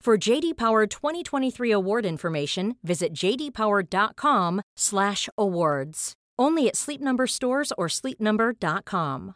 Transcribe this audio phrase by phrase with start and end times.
[0.00, 6.12] For JD Power 2023 award information, visit jdpower.com/awards.
[6.38, 9.34] Only at Sleep Number stores or sleepnumber.com.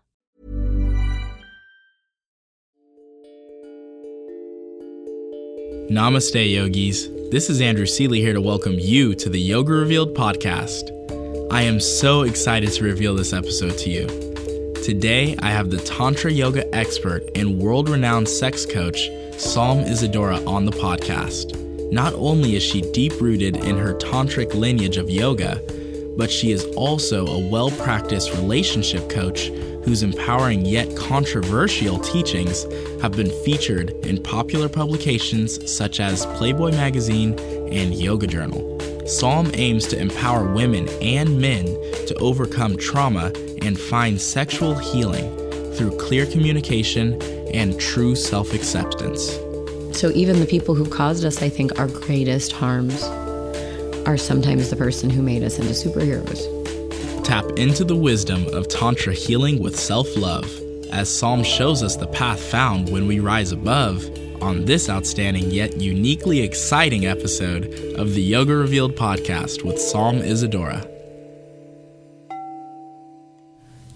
[5.91, 7.09] Namaste, yogis.
[7.31, 10.91] This is Andrew Seeley here to welcome you to the Yoga Revealed podcast.
[11.53, 14.07] I am so excited to reveal this episode to you.
[14.83, 19.09] Today, I have the Tantra yoga expert and world renowned sex coach,
[19.43, 21.61] Psalm Isadora, on the podcast.
[21.91, 25.61] Not only is she deep rooted in her tantric lineage of yoga,
[26.17, 29.49] but she is also a well practiced relationship coach
[29.85, 32.65] whose empowering yet controversial teachings
[33.03, 37.39] have been featured in popular publications such as Playboy magazine
[37.71, 38.79] and Yoga Journal.
[39.07, 41.67] Psalm aims to empower women and men
[42.07, 45.37] to overcome trauma and find sexual healing
[45.75, 47.21] through clear communication
[47.53, 49.39] and true self acceptance.
[49.97, 53.03] So, even the people who caused us, I think, our greatest harms
[54.07, 56.45] are sometimes the person who made us into superheroes.
[57.25, 60.51] Tap into the wisdom of Tantra healing with self love,
[60.91, 64.05] as Psalm shows us the path found when we rise above
[64.43, 70.92] on this outstanding yet uniquely exciting episode of the Yoga Revealed podcast with Psalm Isadora.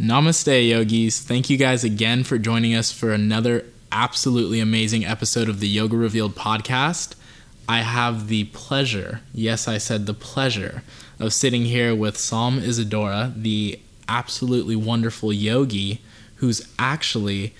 [0.00, 1.20] Namaste, yogis.
[1.20, 5.96] Thank you guys again for joining us for another absolutely amazing episode of the Yoga
[5.96, 7.14] Revealed podcast.
[7.66, 10.82] I have the pleasure, yes, I said the pleasure,
[11.18, 16.02] of sitting here with Psalm Isadora, the absolutely wonderful yogi
[16.36, 17.54] who's actually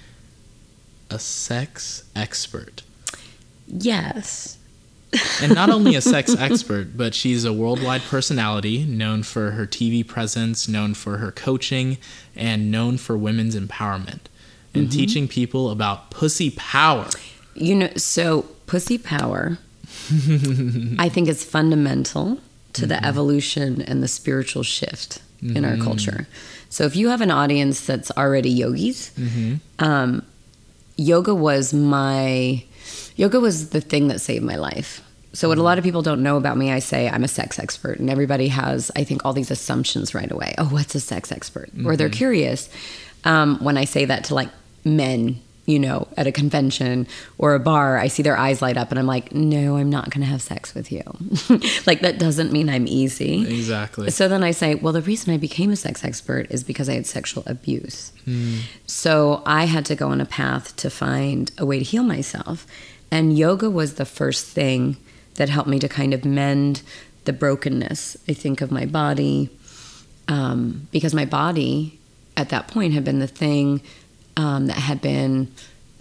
[1.09, 2.83] a sex expert.
[3.67, 4.59] Yes.
[5.43, 10.07] And not only a sex expert, but she's a worldwide personality known for her TV
[10.07, 11.99] presence, known for her coaching,
[12.35, 14.21] and known for women's empowerment
[14.77, 14.99] and mm-hmm.
[14.99, 17.09] teaching people about pussy power.
[17.55, 19.59] You know, so pussy power,
[20.99, 22.39] I think is fundamental
[22.75, 22.89] to mm-hmm.
[22.89, 25.57] the evolution and the spiritual shift mm-hmm.
[25.57, 25.85] in our mm-hmm.
[25.85, 26.27] culture.
[26.69, 29.57] So if you have an audience that's already yogis, mm-hmm.
[29.79, 30.23] um,
[30.97, 32.65] yoga was my
[33.17, 35.03] yoga was the thing that saved my life.
[35.37, 37.59] So what a lot of people don't know about me, I say I'm a sex
[37.59, 40.55] expert, and everybody has, I think, all these assumptions right away.
[40.57, 41.71] Oh, what's a sex expert?
[41.77, 41.87] Mm-hmm.
[41.87, 42.17] Or they're mm-hmm.
[42.17, 42.71] curious
[43.25, 44.49] um, when I say that to like
[44.83, 47.99] men, you know, at a convention or a bar.
[47.99, 50.41] I see their eyes light up, and I'm like, no, I'm not going to have
[50.41, 51.03] sex with you.
[51.87, 53.43] like that doesn't mean I'm easy.
[53.43, 54.11] Exactly.
[54.11, 56.95] So then I say, well, the reason I became a sex expert is because I
[56.95, 58.11] had sexual abuse.
[58.27, 58.61] Mm.
[58.87, 62.67] So I had to go on a path to find a way to heal myself.
[63.11, 64.97] And yoga was the first thing
[65.37, 66.83] that helped me to kind of mend
[67.25, 69.51] the brokenness, I think, of my body.
[70.29, 71.99] Um, because my body
[72.37, 73.81] at that point had been the thing
[74.37, 75.53] um, that had been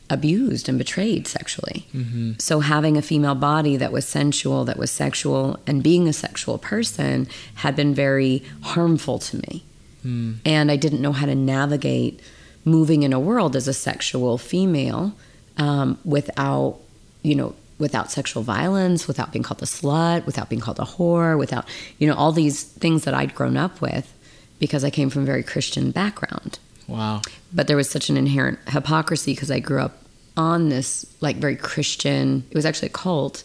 [0.10, 1.88] abused and betrayed sexually.
[1.94, 2.34] Mm-hmm.
[2.40, 6.58] So having a female body that was sensual, that was sexual, and being a sexual
[6.58, 9.64] person had been very harmful to me.
[10.06, 10.38] Mm.
[10.46, 12.20] And I didn't know how to navigate
[12.64, 15.16] moving in a world as a sexual female
[15.58, 16.80] um, without
[17.26, 21.38] you know, without sexual violence, without being called a slut, without being called a whore,
[21.38, 21.66] without,
[21.98, 24.14] you know, all these things that I'd grown up with
[24.60, 26.60] because I came from a very Christian background.
[26.88, 27.22] Wow.
[27.54, 29.98] But there was such an inherent hypocrisy because I grew up
[30.38, 33.44] on this like very Christian, it was actually a cult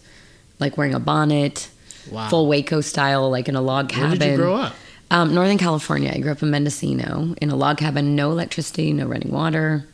[0.59, 1.69] like wearing a bonnet,
[2.11, 2.29] Wow.
[2.29, 4.11] full Waco style, like in a log cabin.
[4.11, 4.75] Where did you grow up?
[5.11, 6.13] Um, Northern California.
[6.15, 9.87] I grew up in Mendocino in a log cabin, no electricity, no running water.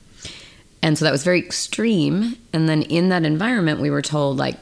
[0.82, 2.36] And so that was very extreme.
[2.52, 4.56] And then in that environment, we were told, like,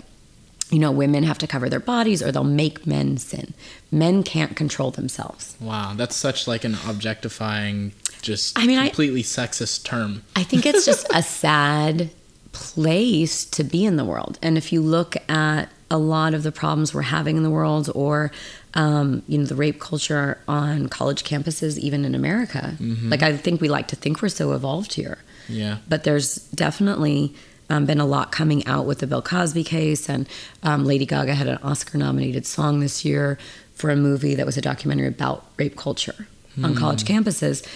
[0.70, 3.52] you know, women have to cover their bodies or they'll make men sin.
[3.90, 5.56] Men can't control themselves.
[5.60, 10.22] Wow, that's such like an objectifying, just I mean, I- completely sexist term.
[10.34, 12.10] I think it's just a sad
[12.52, 14.38] place to be in the world.
[14.40, 17.90] And if you look at a lot of the problems we're having in the world,
[17.94, 18.32] or
[18.74, 23.60] um, you know, the rape culture on college campuses, even in America, like I think
[23.60, 25.18] we like to think we're so evolved here,
[25.48, 25.78] Yeah.
[25.88, 27.34] but there's definitely
[27.70, 30.28] um, been a lot coming out with the Bill Cosby case, and
[30.62, 33.38] um, Lady Gaga had an Oscar-nominated song this year
[33.74, 36.26] for a movie that was a documentary about rape culture
[36.62, 37.66] on college campuses.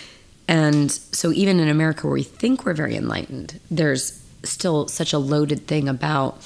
[0.47, 5.19] And so, even in America, where we think we're very enlightened, there's still such a
[5.19, 6.41] loaded thing about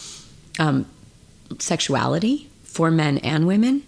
[0.59, 0.87] um,
[1.59, 3.83] sexuality for men and women.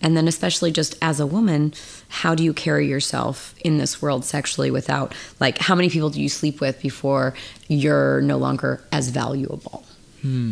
[0.00, 1.74] And then, especially just as a woman,
[2.12, 6.20] how do you carry yourself in this world sexually without, like, how many people do
[6.20, 7.32] you sleep with before
[7.68, 9.82] you're no longer as valuable,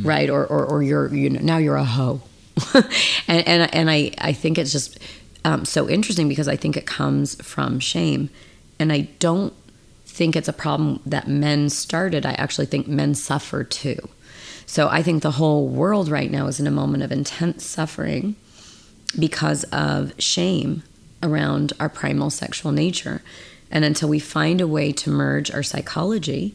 [0.02, 0.30] right?
[0.30, 2.22] Or, or, or you're, you know, now you're a hoe.
[3.28, 4.98] and, and, and I, I think it's just
[5.44, 8.30] um, so interesting because I think it comes from shame.
[8.78, 9.52] And I don't
[10.06, 12.24] think it's a problem that men started.
[12.24, 13.98] I actually think men suffer too.
[14.64, 18.36] So I think the whole world right now is in a moment of intense suffering
[19.18, 20.84] because of shame
[21.22, 23.22] around our primal sexual nature.
[23.70, 26.54] And until we find a way to merge our psychology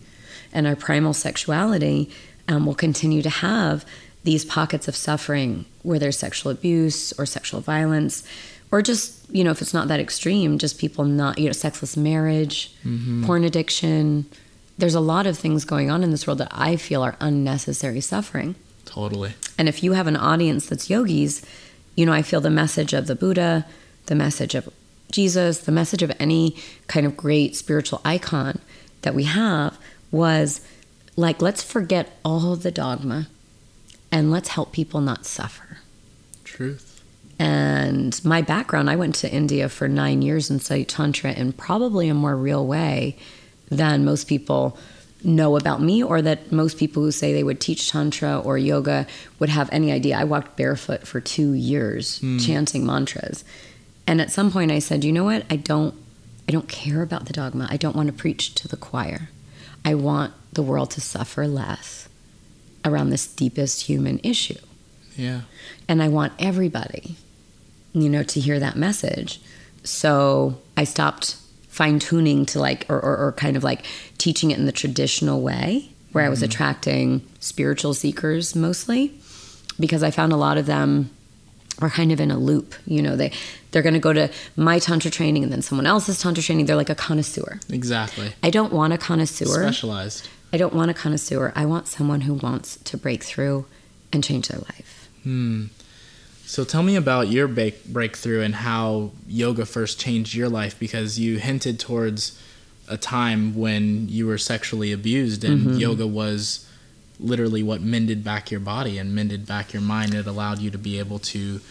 [0.52, 2.12] and our primal sexuality,
[2.48, 3.86] um, we'll continue to have
[4.24, 8.28] these pockets of suffering where there's sexual abuse or sexual violence,
[8.72, 11.96] or just, you know, if it's not that extreme, just people not, you know, sexless
[11.96, 12.74] marriage,
[13.24, 14.26] porn addiction.
[14.78, 18.02] There's a lot of things going on in this world that I feel are unnecessary
[18.02, 18.56] suffering.
[18.84, 19.34] Totally.
[19.58, 21.46] And if you have an audience that's yogis,
[21.96, 23.66] you know, I feel the message of the Buddha,
[24.06, 24.70] the message of
[25.12, 26.56] Jesus, the message of any
[26.88, 28.60] kind of great spiritual icon
[29.02, 29.78] that we have
[30.12, 30.62] was
[31.16, 33.28] like, let's forget all the dogma
[34.12, 35.80] and let's help people not suffer.
[36.44, 37.04] Truth.
[37.38, 42.08] And my background, I went to India for nine years and studied Tantra in probably
[42.08, 43.18] a more real way
[43.70, 44.78] than most people
[45.24, 49.08] know about me, or that most people who say they would teach Tantra or yoga
[49.40, 50.18] would have any idea.
[50.18, 52.38] I walked barefoot for two years hmm.
[52.38, 53.44] chanting mantras.
[54.08, 55.46] And at some point I said, you know what?
[55.50, 55.96] I don't
[56.48, 57.68] I don't care about the dogma.
[57.72, 59.30] I don't want to preach to the choir.
[59.84, 62.08] I want the world to suffer less
[62.84, 64.60] around this deepest human issue
[65.16, 65.42] Yeah.
[65.88, 67.16] and I want everybody,
[67.94, 69.42] you know, to hear that message.
[69.84, 71.38] So I stopped
[71.68, 73.86] fine tuning to like, or, or, or kind of like
[74.18, 76.46] teaching it in the traditional way, where I was mm-hmm.
[76.46, 79.20] attracting spiritual seekers mostly,
[79.80, 81.10] because I found a lot of them
[81.82, 82.76] are kind of in a loop.
[82.86, 83.32] You know, they
[83.72, 86.66] they're going to go to my tantra training and then someone else's tantra training.
[86.66, 87.60] They're like a connoisseur.
[87.70, 88.34] Exactly.
[88.42, 89.46] I don't want a connoisseur.
[89.64, 90.30] Specialized.
[90.54, 91.52] I don't want a connoisseur.
[91.56, 93.66] I want someone who wants to break through
[94.14, 95.10] and change their life.
[95.24, 95.66] Hmm.
[96.46, 101.20] So tell me about your break- breakthrough and how yoga first changed your life because
[101.20, 102.40] you hinted towards
[102.88, 105.78] a time when you were sexually abused and Mm-hmm.
[105.80, 106.66] yoga was
[107.20, 110.14] literally what mended back your body and mended back your mind.
[110.14, 111.62] It allowed you to be able to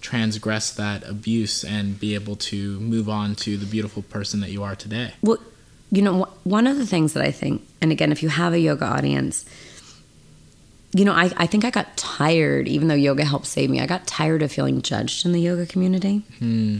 [0.00, 4.62] transgress that abuse and be able to move on to the beautiful person that you
[4.62, 5.14] are today.
[5.22, 5.38] Well,
[5.90, 8.58] you know, one of the things that I think, and again, if you have a
[8.58, 9.44] yoga audience,
[10.94, 13.86] you know, I, I think I got tired, even though yoga helped save me, I
[13.86, 16.22] got tired of feeling judged in the yoga community.
[16.38, 16.78] Hmm.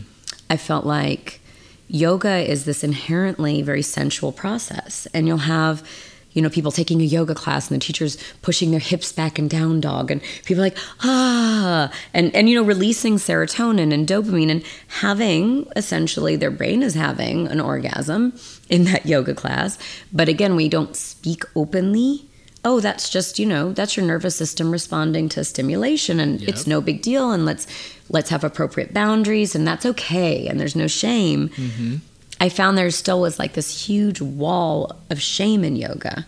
[0.51, 1.41] I felt like
[1.89, 5.87] yoga is this inherently very sensual process, and you'll have
[6.35, 9.49] you know people taking a yoga class and the teachers pushing their hips back and
[9.51, 14.65] down dog and people like ah and and you know releasing serotonin and dopamine and
[14.89, 18.33] having essentially their brain is having an orgasm
[18.69, 19.79] in that yoga class.
[20.13, 22.27] But again we don't speak openly.
[22.65, 26.49] Oh that's just you know that's your nervous system responding to stimulation and Yep.
[26.49, 27.67] it's no big deal and let's
[28.09, 31.51] let's have appropriate boundaries and that's okay and there's no shame
[32.43, 36.27] i found there still was like this huge wall of shame in yoga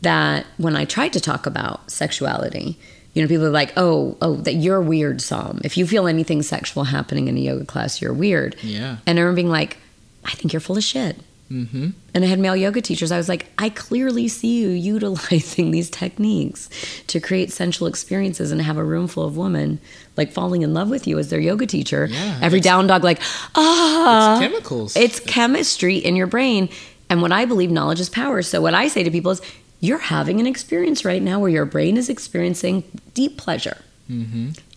[0.00, 2.78] that when i tried to talk about sexuality
[3.12, 6.40] you know people are like oh oh that you're weird some if you feel anything
[6.42, 8.56] sexual happening in a yoga class you're weird.
[8.62, 8.98] Yeah.
[9.06, 9.76] and i remember being like
[10.24, 11.16] i think you're full of shit
[11.50, 11.90] Mm-hmm.
[12.14, 13.10] and I had male yoga teachers.
[13.10, 16.68] I was like, I clearly see you utilizing these techniques
[17.06, 19.80] to create sensual experiences and have a room full of women
[20.16, 22.06] like falling in love with you as their yoga teacher.
[22.10, 23.20] Yeah, Every down dog, like,
[23.54, 24.96] ah, It's chemicals.
[24.96, 26.68] It's chemistry in your brain.
[27.08, 28.42] And what I believe knowledge is power.
[28.42, 29.40] So what I say to people is,
[29.80, 32.82] you're having an experience right now where your brain is experiencing
[33.14, 33.78] deep pleasure.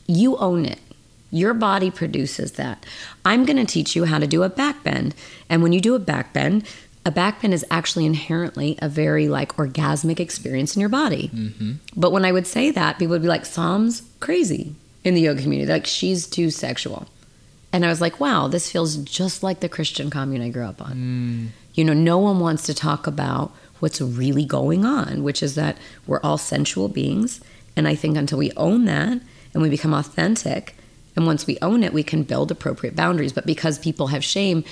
[0.08, 0.80] You own it.
[1.32, 2.86] Your body produces that.
[3.26, 5.16] I'm going to teach you how to do a back bend.
[5.50, 6.66] And when you do a back bend,
[7.06, 11.32] a back bend is actually inherently a very like orgasmic experience in your body.
[11.34, 11.74] Mm-hmm.
[11.96, 15.42] But when I would say that, people would be like, Psalm's crazy in the yoga
[15.42, 15.72] community.
[15.72, 17.08] Like, she's too sexual.
[17.74, 20.82] And I was like, wow, this feels just like the Christian commune I grew up
[20.82, 20.94] on.
[20.94, 21.48] Mm.
[21.74, 25.78] You know, no one wants to talk about what's really going on, which is that
[26.06, 27.40] we're all sensual beings.
[27.76, 29.22] And I think until we own that
[29.54, 30.76] and we become authentic,
[31.15, 33.34] and once we own it, we can build appropriate boundaries.
[33.34, 34.63] But because people have shame,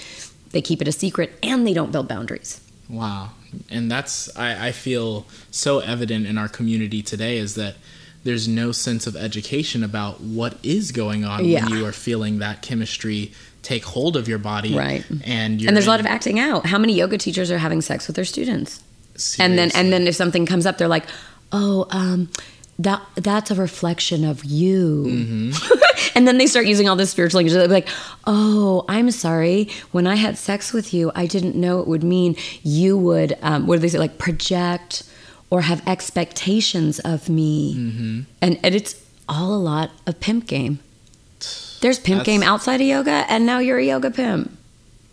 [0.51, 2.61] they keep it a secret and they don't build boundaries.
[2.89, 3.31] Wow.
[3.69, 7.75] And that's, I, I feel so evident in our community today is that
[8.23, 11.65] there's no sense of education about what is going on Yeah.
[11.65, 13.31] when you are feeling that chemistry
[13.61, 14.75] take hold of your body.
[14.75, 15.03] Right.
[15.25, 16.65] And, you're and there's a lot of acting out.
[16.65, 18.81] How many yoga teachers are having sex with their students?
[19.37, 21.03] And then and then if something comes up, they're like,
[21.51, 22.29] "Oh, um,
[22.79, 25.79] that that's a reflection of you." Mm-hmm.
[26.15, 27.53] and then they start using all this spiritual language.
[27.53, 27.87] They're like,
[28.25, 29.69] "Oh, I'm sorry.
[29.91, 33.37] When I had sex with you, I didn't know it would mean you would.
[33.41, 33.99] Um, what do they say?
[33.99, 35.03] Like project
[35.51, 38.19] or have expectations of me." Mm-hmm.
[38.41, 38.95] And and it's
[39.27, 40.79] all a lot of pimp game.
[41.81, 44.57] There's pimp That's- game outside of yoga, and now you're a yoga pimp.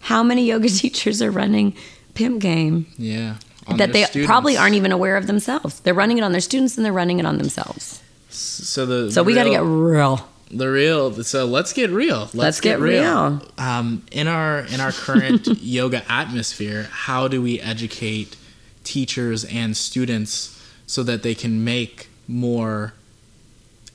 [0.00, 1.75] How many yoga teachers are running
[2.14, 2.87] pimp game?
[2.96, 3.37] yeah.
[3.66, 4.26] On that they students.
[4.28, 5.80] probably aren't even aware of themselves.
[5.80, 8.02] They're running it on their students and they're running it on themselves.
[8.30, 10.28] So the So we got to get real.
[10.50, 13.42] the real so let's get real let's, Let's get real.
[13.58, 18.37] um, in our in our current yoga atmosphere how do we educate
[18.85, 20.52] teachers and students
[20.87, 22.92] so that they can make more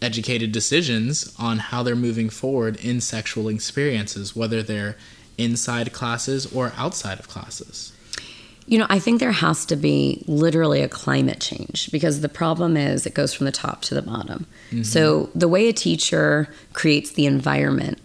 [0.02, 4.98] educated decisions on how they're moving forward in sexual experiences whether they're
[5.38, 7.94] inside classes or outside of classes
[8.72, 12.78] You know, I think there has to be literally a climate change because the problem
[12.78, 14.48] is it goes from the top to the bottom.
[14.70, 14.84] Mm-hmm.
[14.84, 18.00] So the way a teacher creates the environment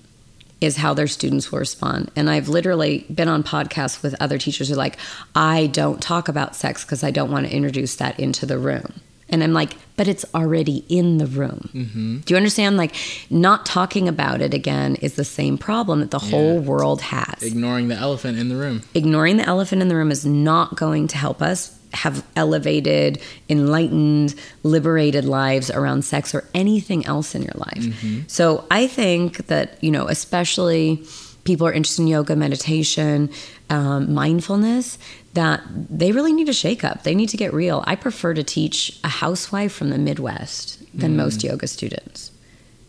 [0.60, 2.10] is how their students will respond.
[2.16, 4.98] And I've literally been on podcasts with other teachers who are like,
[5.36, 9.00] I don't talk about sex because I don't want to introduce that into the room.
[9.28, 12.22] And I'm like, but it's already in the room.
[12.24, 12.76] Do you understand?
[12.76, 12.94] Like,
[13.30, 17.88] not talking about it again is the same problem that the whole world has ignoring
[17.88, 21.16] the elephant in the room ignoring the elephant in the room is not going to
[21.16, 27.84] help us have elevated, enlightened, liberated lives around sex or anything else in your life.
[28.28, 31.02] So I think that, you know, especially
[31.44, 33.30] people are interested in yoga, meditation,
[33.70, 34.98] um, mindfulness,
[35.36, 37.02] that they really need a shake up.
[37.02, 37.84] They need to get real.
[37.86, 41.16] I prefer to teach a housewife from the Midwest than mm.
[41.16, 42.32] most yoga students.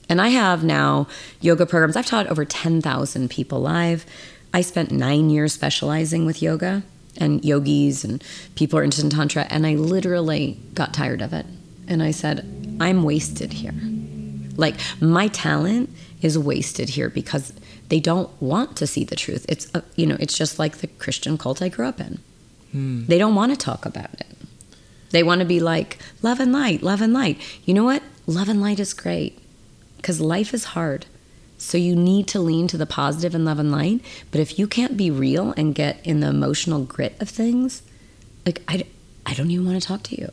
[0.09, 1.07] And I have now
[1.41, 1.97] yoga programs.
[1.97, 4.05] I've taught over 10,000 people live.
[4.53, 6.83] I spent nine years specializing with yoga
[7.17, 8.23] and yogis and
[8.55, 9.45] people are interested in Tantra.
[9.49, 11.45] And I literally got tired of it.
[11.89, 12.45] And I said,
[12.79, 13.75] I'm wasted here.
[14.55, 15.89] Like, my talent
[16.21, 17.51] is wasted here because
[17.89, 19.45] they don't want to see the truth.
[19.49, 22.19] It's, a, you know, it's just like the Christian cult I grew up in.
[22.71, 23.05] Hmm.
[23.05, 24.27] They don't want to talk about it.
[25.11, 27.39] They want to be like, love and light, love and light.
[27.65, 28.03] You know what?
[28.25, 29.39] Love and light is great
[29.97, 31.05] because life is hard.
[31.57, 34.01] So you need to lean to the positive and love and light.
[34.31, 37.81] But if you can't be real and get in the emotional grit of things,
[38.45, 38.83] like I,
[39.25, 40.31] I don't even want to talk to you.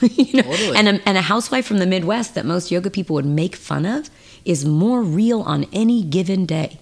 [0.00, 0.50] you know?
[0.50, 0.76] Totally.
[0.76, 3.86] And a, and a housewife from the Midwest that most yoga people would make fun
[3.86, 4.10] of
[4.44, 6.78] is more real on any given day.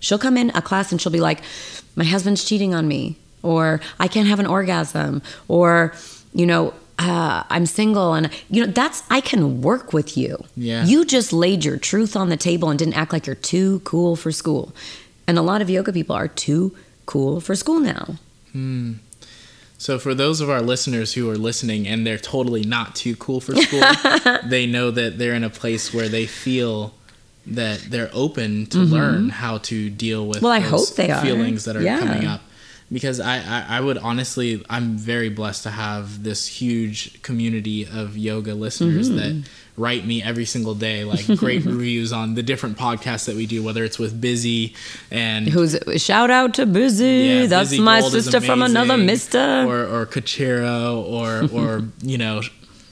[0.00, 1.40] She'll come in a class and she'll be like,
[1.96, 5.92] "My husband's cheating on me," or "I can't have an orgasm," or
[6.34, 10.42] you know, uh, "I'm single," and you know, that's I can work with you.
[10.56, 10.84] Yeah.
[10.84, 14.16] You just laid your truth on the table and didn't act like you're too cool
[14.16, 14.72] for school.
[15.26, 16.74] And a lot of yoga people are too
[17.06, 18.16] cool for school now.
[18.52, 18.92] Hmm.
[19.78, 23.40] So for those of our listeners who are listening and they're totally not too cool
[23.40, 23.82] for school,
[24.48, 26.94] they know that they're in a place where they feel
[27.46, 30.44] that they're open to learn how to deal with Mm-hmm.
[30.46, 31.20] Well, I hope they are.
[31.22, 31.98] feelings that are Yeah.
[31.98, 32.40] coming up.
[32.94, 38.16] Because I, I, I would honestly, I'm very blessed to have this huge community of
[38.16, 39.18] yoga listeners Mm-hmm.
[39.42, 43.46] that write me every single day, like great reviews on the different podcasts that we
[43.46, 44.74] do, whether it's with Busy
[45.10, 47.06] and Who's shout out to Busy?
[47.06, 48.96] yeah, That's Busy my Gold is sister from another.
[48.96, 49.64] Mister.
[49.66, 52.42] or or Cachero or or you know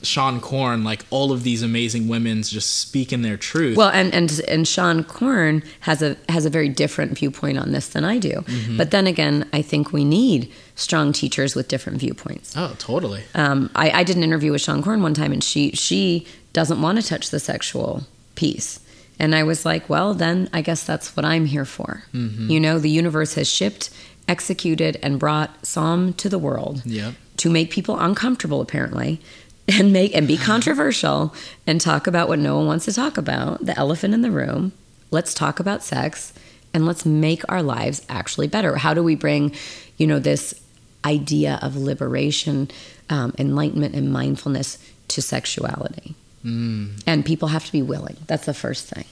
[0.03, 3.77] Seane Corn, like all of these amazing women's just speaking their truth.
[3.77, 7.89] Well, and and and Seane Corn has a has a very different viewpoint on this
[7.89, 8.31] than I do.
[8.31, 8.77] Mm-hmm.
[8.77, 12.55] But then again, I think we need strong teachers with different viewpoints.
[12.57, 13.23] oh, totally.
[13.33, 16.81] Um, I, I did an interview with Seane Corn one time, and she she doesn't
[16.81, 18.03] want to touch the sexual
[18.35, 18.79] piece.
[19.19, 22.03] And I was like, well, then I guess that's what I'm here for.
[22.13, 22.49] Mm-hmm.
[22.49, 23.91] You know, the universe has shipped,
[24.27, 29.19] executed, and brought Psalm to the world Yeah to make people uncomfortable, apparently,
[29.67, 31.33] and make and be controversial
[31.65, 34.73] and talk about what no one wants to talk about, the elephant in the room.
[35.11, 36.33] Let's talk about sex
[36.73, 38.77] and let's make our lives actually better.
[38.77, 39.53] How do we bring,
[39.97, 40.59] you know, this
[41.05, 42.71] idea of liberation,
[43.09, 44.77] um, enlightenment, and mindfulness
[45.09, 46.15] to sexuality?
[46.43, 47.01] Mm.
[47.05, 48.17] And people have to be willing.
[48.27, 49.05] That's the first thing.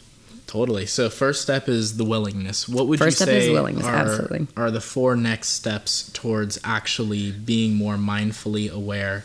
[0.48, 0.86] Totally.
[0.86, 2.68] So first step is the willingness.
[2.68, 4.48] What would First you step say is willingness, are, absolutely.
[4.58, 9.24] are the four next steps towards actually being more mindfully aware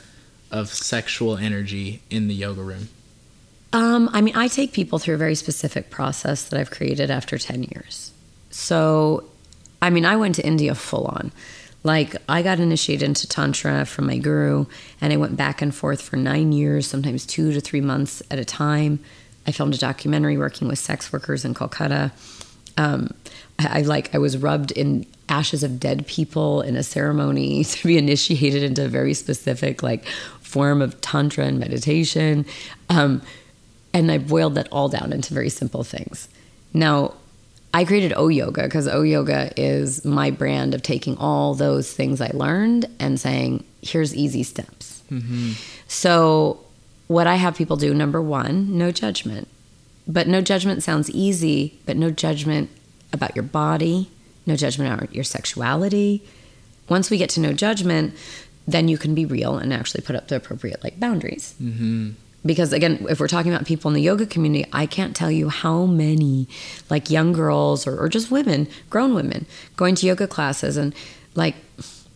[0.50, 2.88] of sexual energy in the yoga room?
[3.72, 7.36] Um, I mean, I take people through a very specific process that I've created after
[7.36, 8.12] 10 years.
[8.50, 9.24] So,
[9.82, 11.32] I mean, I went to India full on.
[11.82, 14.66] Like, I got initiated into Tantra from my guru,
[15.00, 18.38] and I went back and forth for nine years, sometimes two to three months at
[18.38, 18.98] a time.
[19.46, 22.10] I filmed a documentary working with sex workers in Kolkata.
[22.76, 23.14] Um,
[23.58, 27.86] I, I like I was rubbed in ashes of dead people in a ceremony to
[27.86, 30.06] be initiated into a very specific like
[30.40, 32.46] form of tantra and meditation.
[32.88, 33.22] Um,
[33.92, 36.28] and I boiled that all down into very simple things.
[36.74, 37.14] Now,
[37.72, 42.20] I created O Yoga because O Yoga is my brand of taking all those things
[42.20, 45.02] I learned and saying, here's easy steps.
[45.88, 46.60] So,
[47.08, 49.48] what I have people do number one, no judgment.
[50.06, 52.70] But no judgment sounds easy, but no judgment
[53.12, 54.10] about your body,
[54.46, 56.22] no judgment about your sexuality.
[56.88, 58.14] Once we get to no judgment,
[58.68, 61.54] then you can be real and actually put up the appropriate like boundaries.
[61.60, 62.10] Mm-hmm.
[62.44, 65.48] Because again, if we're talking about people in the yoga community, I can't tell you
[65.48, 66.46] how many
[66.88, 69.46] like young girls or, or just women, grown women,
[69.76, 70.94] going to yoga classes and
[71.34, 71.56] like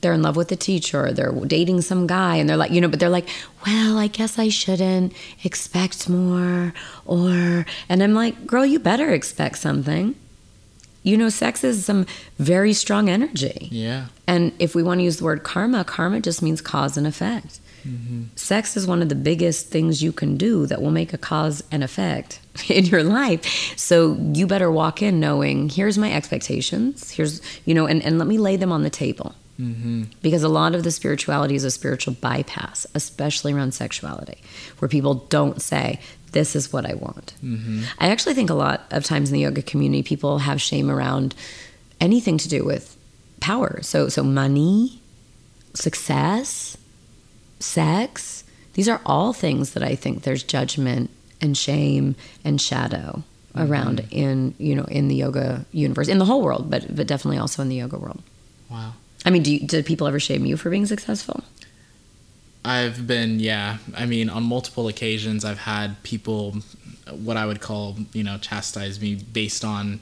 [0.01, 2.89] they're in love with the teacher they're dating some guy and they're like, you know,
[2.89, 3.29] but they're like,
[3.67, 5.13] well, I guess I shouldn't
[5.45, 6.73] expect more
[7.07, 10.15] or, and I'm like, girl, you better expect something.
[11.03, 12.07] You know, sex is some
[12.39, 13.69] very strong energy.
[13.71, 14.07] Yeah.
[14.27, 17.59] And if we want to use the word karma, karma just means cause and effect.
[17.87, 18.25] Mm-hmm.
[18.37, 21.63] Sex is one of the biggest things you can do that will make a cause
[21.73, 23.79] and effect in your life.
[23.79, 28.29] So you better walk in knowing here's my expectations, here's, you know, and, and let
[28.29, 29.35] me lay them on the table.
[29.61, 30.05] Mm-hmm.
[30.23, 34.39] Because a lot of the spirituality is a spiritual bypass, especially around sexuality,
[34.79, 36.01] where people don't say,
[36.33, 37.35] This is what I want.
[37.45, 37.83] Mm-hmm.
[37.99, 41.35] I actually think a lot of times in the yoga community, people have shame around
[42.01, 42.97] anything to do with
[43.41, 43.81] power.
[43.83, 45.01] So, so money,
[45.75, 46.79] success,
[47.59, 48.45] sex,
[48.75, 51.11] these are all things that I think there's judgment
[51.43, 53.71] and shame and shadow mm-hmm.
[53.71, 57.39] around in you know in the yoga universe in the whole world but but definitely
[57.39, 58.23] also in the yoga world
[58.71, 58.93] Wow.
[59.25, 61.45] I mean do you, do people ever shame you for being successful
[62.63, 63.79] I've been, yeah.
[63.97, 66.57] I mean, on multiple occasions, I've had people,
[67.11, 70.01] what I would call, you know, chastise me based on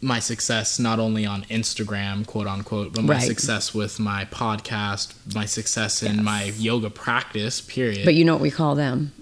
[0.00, 3.22] my success, not only on Instagram, quote unquote, but my Right.
[3.22, 8.04] success with my podcast, my success in my yoga practice, period.
[8.04, 9.12] but you know what we call them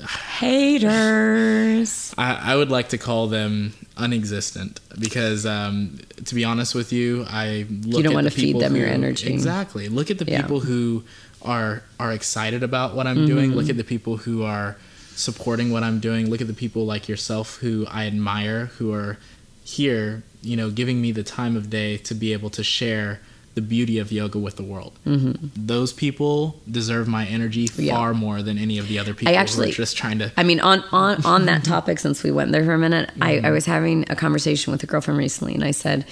[0.00, 6.92] haters I, I would like to call them unexistent because, um, to be honest with
[6.92, 9.32] you, I look don't at wanna feed them your energy.
[9.32, 9.88] Exactly.
[9.88, 10.42] Look at the Yeah.
[10.42, 11.04] people who
[11.42, 13.54] are are excited about what I'm doing.
[13.54, 14.76] Look at the people who are
[15.14, 16.30] supporting what I'm doing.
[16.30, 19.18] Look at the people like yourself who I admire, who are
[19.64, 23.20] here, you know, giving me the time of day to be able to share
[23.54, 24.98] the beauty of yoga with the world.
[25.06, 25.46] Mm-hmm.
[25.54, 27.94] Those people deserve my energy Yeah.
[27.96, 30.32] far more than any of the other people I actually- who are just trying to.
[30.36, 33.40] I mean, on on on that topic, since we went there for a minute, I,
[33.44, 36.06] I was having a conversation with a girlfriend recently, and I said,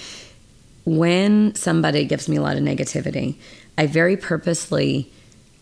[0.84, 3.36] when somebody gives me a lot of negativity,
[3.78, 5.10] I very purposely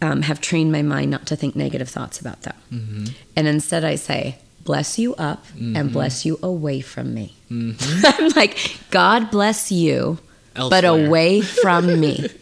[0.00, 3.96] um, have trained my mind not to think negative thoughts about them, and instead I
[3.96, 10.18] say, "Bless you up and bless you away from me." I'm like, God bless you,
[10.70, 12.28] but away from me.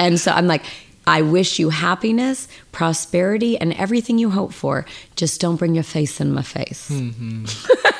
[0.00, 0.62] And so I'm like,
[1.08, 4.84] I wish you happiness, prosperity, and everything you hope for.
[5.16, 6.86] Just don't bring your face in my face.
[6.86, 7.44] Hmm, hmm.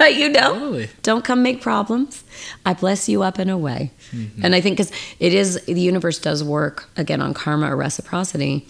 [0.13, 0.53] you know?
[0.53, 0.91] Totally.
[1.03, 2.23] Don't come make problems.
[2.67, 3.93] I bless you up and away.
[4.13, 4.45] Mm-hmm.
[4.45, 8.67] And I think because it is, the universe does work, again, on karma or reciprocity.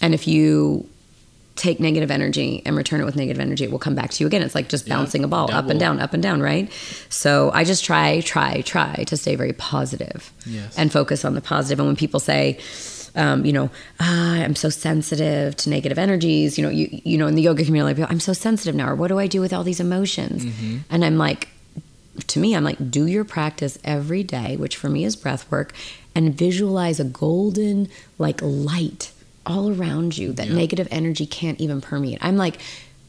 [0.00, 0.88] And if you
[1.60, 4.26] take negative energy and return it with negative energy, it will come back to you
[4.26, 4.42] again.
[4.42, 6.72] It's like just Yeah, bouncing a ball up and down, up and down, right?
[7.10, 10.76] So I just try, try, try to stay very positive Yes.
[10.78, 11.78] and focus on the positive.
[11.78, 12.58] And when people say,
[13.14, 13.68] um, you know,
[13.98, 16.56] ah, I'm so sensitive to negative energies.
[16.56, 18.88] You know, you you know, in the yoga community, like, I'm so sensitive now.
[18.90, 20.44] Or what do I do with all these emotions?
[20.88, 21.48] And I'm like,
[22.28, 25.72] to me, I'm like, do your practice every day, which for me is breath work,
[26.14, 29.12] and visualize a golden like light
[29.50, 32.18] all around you that negative energy can't even permeate.
[32.22, 32.58] I'm like,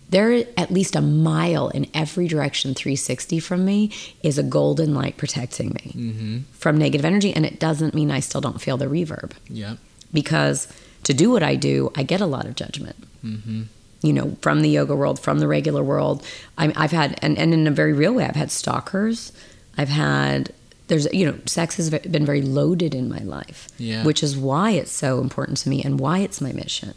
[0.09, 3.91] there at least a mile in every direction 360 from me
[4.23, 6.37] is a golden light protecting me mm-hmm.
[6.51, 9.77] from negative energy and it doesn't mean i still don't feel the reverb Yeah.
[10.11, 10.67] because
[11.03, 12.95] to do what I do, I get a lot of judgment.
[13.25, 13.63] Mm-hmm.
[14.01, 16.25] You know, from the yoga world, from the regular world.
[16.57, 19.31] I, I've had, and, and in a very real way, I've had stalkers.
[19.77, 20.53] I've had,
[20.91, 24.03] there's, you know, sex has been very loaded in my life, Yeah.
[24.03, 26.93] which is why it's so important to me and why it's my mission.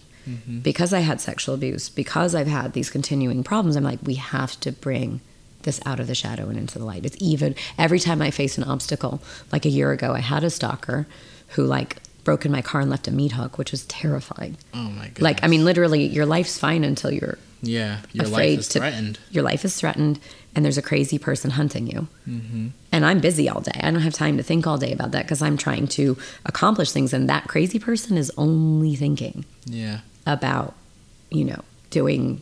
[0.63, 4.59] Because I had sexual abuse, because I've had these continuing problems, I'm like, we have
[4.61, 5.21] to bring
[5.63, 7.05] this out of the shadow and into the light.
[7.07, 10.51] It's even every time I face an obstacle, like a year ago, I had a
[10.51, 11.07] stalker
[11.49, 14.57] who like broke in my car and left a meat hook, which was terrifying.
[14.73, 18.51] Oh my god Like, I mean, literally, your life's fine until you're yeah, your afraid
[18.53, 18.79] life is to.
[18.79, 19.19] threatened.
[19.31, 20.21] Your life is threatened,
[20.55, 22.09] and there's a crazy person hunting you.
[22.29, 22.69] Mm-hmm.
[22.95, 23.73] And I'm busy all day.
[23.83, 26.93] I don't have time to think all day about that because I'm trying to accomplish
[26.93, 29.99] things, and that crazy person is only thinking Yeah.
[30.27, 30.75] about,
[31.31, 32.41] you know, doing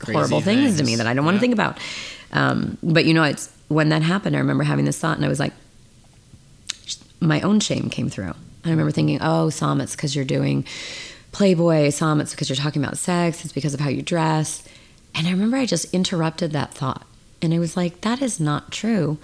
[0.00, 0.76] Crazy horrible things.
[0.78, 1.38] to me that I don't want Yeah.
[1.38, 1.78] to think about.
[2.32, 4.34] Um, but you know, it's when that happened.
[4.34, 5.52] I remember having this thought, and I was like,
[7.20, 8.34] my own shame came through.
[8.64, 10.64] I remember thinking, oh, Psalm, it's because you're doing
[11.30, 11.90] Playboy.
[11.90, 13.44] Psalm, it's because you're talking about sex.
[13.44, 14.64] It's because of how you dress.
[15.14, 17.06] And I remember I just interrupted that thought,
[17.40, 19.18] and I was like, that is not true,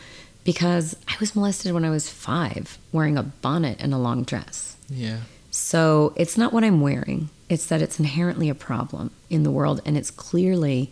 [0.45, 4.77] because I was molested when I was five, wearing a bonnet and a long dress.
[4.89, 5.19] Yeah.
[5.51, 7.29] So it's not what I'm wearing.
[7.49, 10.91] It's that it's inherently a problem in the world, and it's clearly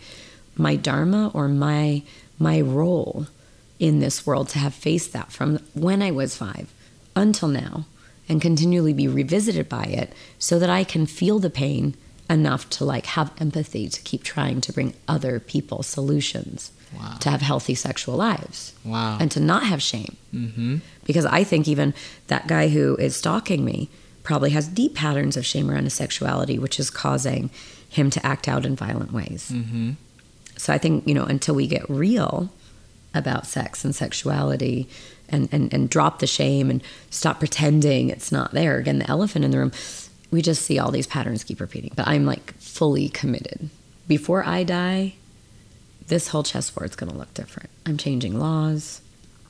[0.56, 2.02] my dharma or my
[2.38, 3.26] my role
[3.78, 6.72] in this world to have faced that from when I was five
[7.16, 7.86] until now,
[8.28, 11.96] and continually be revisited by it, so that I can feel the pain
[12.28, 17.16] enough to like have empathy to keep trying to bring other people solutions Wow.
[17.20, 19.18] to have healthy sexual lives Wow.
[19.20, 20.78] and to not have shame mm-hmm.
[21.04, 21.94] because I think even
[22.26, 23.88] that guy who is stalking me
[24.22, 27.50] probably has deep patterns of shame around his sexuality, which is causing
[27.88, 29.50] him to act out in violent ways.
[29.52, 29.92] Mm-hmm.
[30.56, 32.50] So I think, you know, until we get real
[33.14, 34.88] about sex and sexuality
[35.28, 39.44] and, and, and drop the shame and stop pretending it's not there, again, the elephant
[39.44, 39.72] in the room,
[40.30, 41.92] we just see all these patterns keep repeating.
[41.96, 43.70] But I'm like fully committed.
[44.06, 45.14] Before I die,
[46.10, 47.70] this whole chessboard's going to look different.
[47.86, 49.00] I'm changing laws.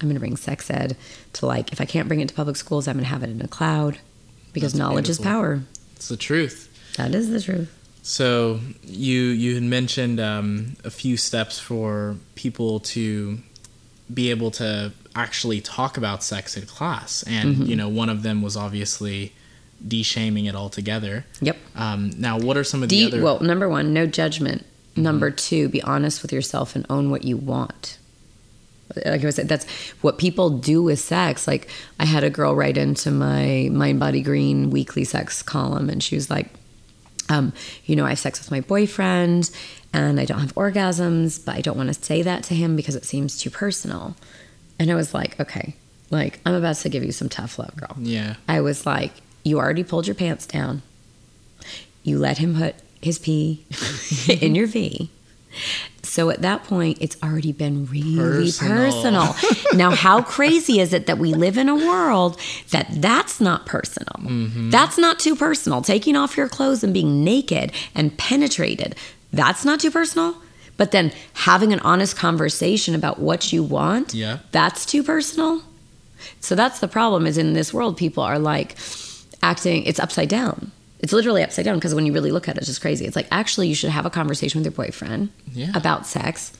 [0.00, 0.96] I'm going to bring sex ed
[1.34, 3.30] to like, if I can't bring it to public schools, I'm going to have it
[3.30, 3.98] in a cloud
[4.52, 5.62] because That's knowledge is power.
[5.96, 6.68] It's the truth.
[6.96, 7.76] That is the truth.
[8.02, 13.38] So you you had mentioned um, a few steps for people to
[14.12, 17.64] be able to actually talk about sex in class, and Mm-hmm.
[17.64, 19.32] you know one of them was obviously
[19.86, 21.24] de-shaming it altogether.
[21.42, 21.56] Yep.
[21.76, 23.22] Um, now, what are some of the Deep, other?
[23.22, 24.64] Well, number one, no judgment.
[24.96, 27.98] Number two, be honest with yourself and own what you want.
[28.96, 29.66] Like I was said, that's
[30.02, 31.46] what people do with sex.
[31.46, 31.68] Like
[32.00, 36.16] I had a girl write into my Mind Body Green weekly sex column, and she
[36.16, 36.48] was like,
[37.28, 37.52] um,
[37.84, 39.50] you know, I have sex with my boyfriend,
[39.92, 42.96] and I don't have orgasms, but I don't want to say that to him because
[42.96, 44.16] it seems too personal.
[44.80, 45.76] And I was like, okay,
[46.10, 47.96] like I'm about to give you some tough love, girl.
[47.98, 48.36] yeah.
[48.48, 49.12] I was like,
[49.44, 50.82] you already pulled your pants down.
[52.02, 53.64] You let him put his pee
[54.28, 55.10] in your V.
[56.02, 58.76] So at that point, it's already been really Personal.
[59.34, 59.36] personal.
[59.74, 62.38] now, how crazy is it that we live in a world
[62.70, 64.14] that that's not personal?
[64.18, 64.70] Mm-hmm.
[64.70, 65.82] That's not too personal.
[65.82, 68.96] Taking off your clothes and being naked and penetrated,
[69.32, 70.36] that's not too personal.
[70.76, 74.38] But then having an honest conversation about what you want, Yeah.
[74.50, 75.62] that's too personal.
[76.40, 78.76] So that's the problem is in this world, people are like
[79.42, 80.72] acting, it's upside down.
[81.00, 83.06] It's literally upside down because when you really look at it, it's just crazy.
[83.06, 85.72] It's like actually you should have a conversation with your boyfriend Yeah.
[85.74, 86.52] about sex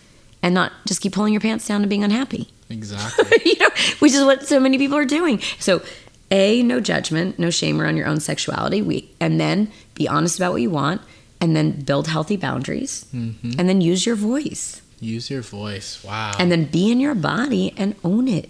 [0.43, 2.49] and not just keep pulling your pants down and being unhappy.
[2.71, 3.43] Exactly.
[3.45, 5.41] you know, which is what so many people are doing.
[5.59, 5.83] So,
[6.31, 8.81] A, no judgment, no shame around your own sexuality.
[8.83, 11.03] We and then be honest about what you want
[11.41, 13.59] and then build healthy boundaries Mm-hmm.
[13.59, 16.03] and then use your voice Use your voice.
[16.05, 16.33] Wow.
[16.39, 18.49] and then be in your body and own it.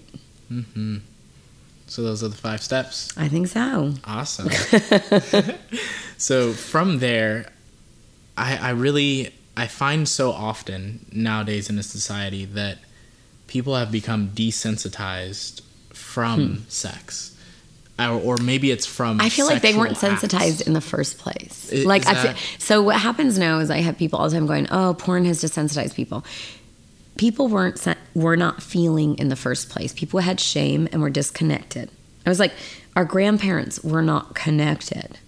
[0.49, 0.99] hmm
[1.91, 3.13] So those are the five steps.
[3.17, 3.95] I think so.
[4.05, 4.49] Awesome.
[6.19, 7.51] so from there,
[8.39, 12.79] I, I really I find so often nowadays in a society that
[13.49, 17.37] people have become desensitized from sex,
[17.99, 19.17] or, or maybe it's from.
[19.17, 19.23] Hmm.
[19.23, 20.01] I feel like they weren't acts.
[20.01, 21.73] sensitized in the first place.
[21.85, 24.95] Like feel, so what happens now is I have people all the time going, "Oh,
[24.95, 26.25] porn has desensitized people."
[27.21, 29.93] People weren't were not feeling in the first place.
[29.93, 31.91] People had shame and were disconnected.
[32.25, 32.53] I was like,
[32.97, 35.19] our grandparents were not connected,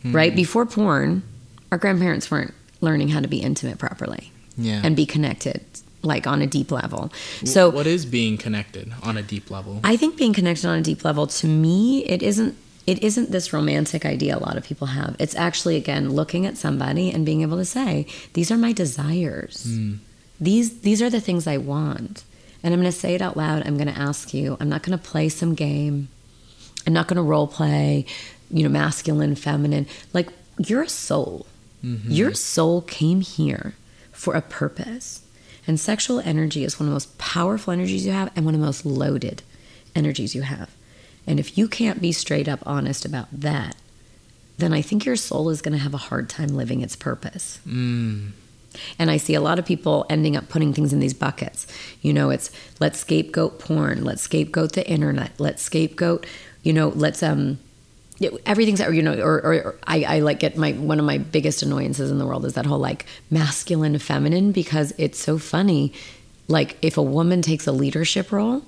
[0.00, 0.16] Hmm.
[0.16, 0.34] right?
[0.34, 1.22] Before porn,
[1.70, 4.80] our grandparents weren't learning how to be intimate properly Yeah.
[4.82, 5.60] and be connected,
[6.00, 7.12] like on a deep level.
[7.44, 9.78] So what is being connected on a deep level?
[9.84, 12.54] I think being connected on a deep level to me it isn't
[12.86, 15.14] it isn't this romantic idea a lot of people have.
[15.18, 19.68] It's actually again looking at somebody and being able to say, these are my desires.
[20.42, 22.24] These these are the things I want.
[22.62, 23.66] And I'm going to say it out loud.
[23.66, 24.56] I'm going to ask you.
[24.60, 26.08] I'm not going to play some game.
[26.86, 28.06] I'm not going to role play,
[28.50, 29.86] you know, masculine, feminine.
[30.12, 30.28] Like
[30.58, 31.46] you're a soul.
[31.84, 32.10] Mm-hmm.
[32.10, 33.74] Your soul came here
[34.12, 35.22] for a purpose.
[35.66, 38.60] And sexual energy is one of the most powerful energies you have and one of
[38.60, 39.42] the most loaded
[39.94, 40.70] energies you have.
[41.24, 43.76] And if you can't be straight up honest about that,
[44.58, 47.60] then I think your soul is going to have a hard time living its purpose.
[47.66, 48.32] Mm.
[48.98, 51.66] And I see a lot of people ending up putting things in these buckets.
[52.00, 56.26] You know, it's let's scapegoat porn, let's scapegoat the internet, let's scapegoat,
[56.62, 57.58] you know, let's um
[58.46, 61.62] everything's you know or, or, or I, I like get my one of my biggest
[61.62, 65.92] annoyances in the world is that whole like masculine feminine because it's so funny
[66.48, 68.62] like if a woman takes a leadership role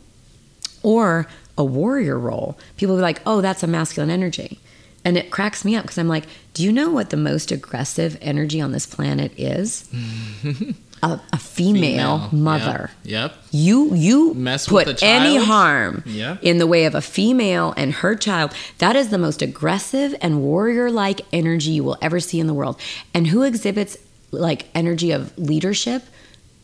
[0.82, 4.58] or a warrior role people be like oh that's a masculine energy
[5.04, 8.16] and it cracks me up because i'm like do you know what the most aggressive
[8.20, 9.88] energy on this planet is
[11.02, 12.28] a, a female, Female.
[12.32, 13.32] mother Yep.
[13.32, 13.42] yep.
[13.50, 16.38] you you Mess with put any harm Yeah.
[16.42, 20.40] in the way of a female and her child that is the most aggressive and
[20.42, 22.80] warrior like energy you will ever see in the world
[23.12, 23.96] and who exhibits
[24.30, 26.02] like energy of leadership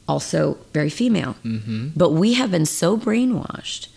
[0.09, 1.89] also very female Mm-hmm.
[1.97, 3.89] but we have been so brainwashed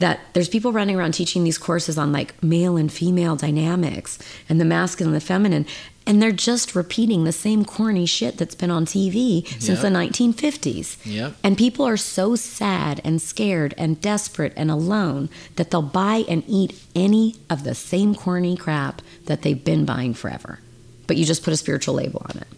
[0.00, 4.60] that there's people running around teaching these courses on like male and female dynamics and
[4.60, 5.66] the masculine and the feminine
[6.06, 9.82] and they're just repeating the same corny shit that's been on TV since Yep.
[9.82, 10.96] the 1950s.
[11.04, 11.34] Yep.
[11.44, 16.42] And people are so sad and scared and desperate and alone that they'll buy and
[16.48, 20.58] eat any of the same corny crap that they've been buying forever.
[21.06, 22.48] But you just put a spiritual label on it.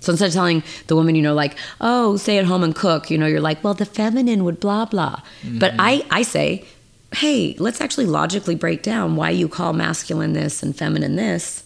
[0.00, 3.10] So instead of telling the woman, you know, like, oh, stay at home and cook,
[3.10, 5.20] you know, you're like, well, the feminine would blah, blah.
[5.44, 5.80] But mm-hmm.
[5.80, 6.64] I, I say,
[7.14, 11.64] hey, let's actually logically break down why you call masculine this and feminine this.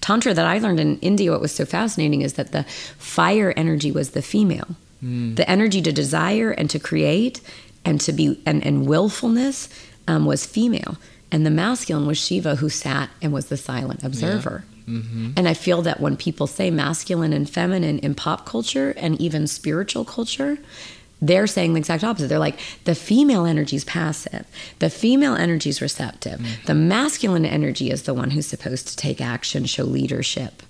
[0.00, 2.64] Tantra that I learned in India, what was so fascinating is that the
[2.98, 4.76] fire energy was the female.
[5.34, 7.42] The energy to desire and to create
[7.84, 9.68] and to be and, and willfulness
[10.08, 10.96] um, was female.
[11.30, 14.64] And the masculine was Shiva who sat and was the silent observer.
[15.36, 19.46] And I feel that when people say masculine and feminine in pop culture and even
[19.46, 20.58] spiritual culture,
[21.26, 22.28] they're saying the exact opposite.
[22.28, 24.46] They're like, the female energy is passive,
[24.78, 26.66] the female energy is receptive, mm-hmm.
[26.66, 30.62] the masculine energy is the one who's supposed to take action, show leadership.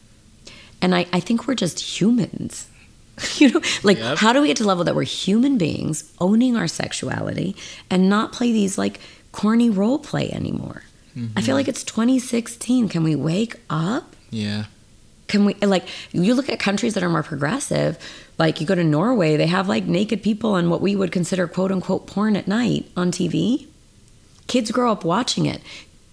[0.81, 2.69] And I, I think we're just humans.
[3.37, 4.19] you know, like, Yep.
[4.19, 7.55] how do we get to level that we're human beings owning our sexuality
[7.89, 9.01] and not play these like
[9.33, 10.83] corny role play anymore?
[11.17, 11.53] I feel mm-hmm.
[11.53, 12.89] like it's 2016.
[12.89, 14.17] Can we wake up?
[14.31, 14.65] Yeah.
[15.29, 17.97] can we like you look at countries that are more progressive
[18.39, 21.47] like you go to norway they have like naked people and what we would consider
[21.47, 23.67] quote unquote porn at night on tv
[24.47, 25.61] kids grow up watching it.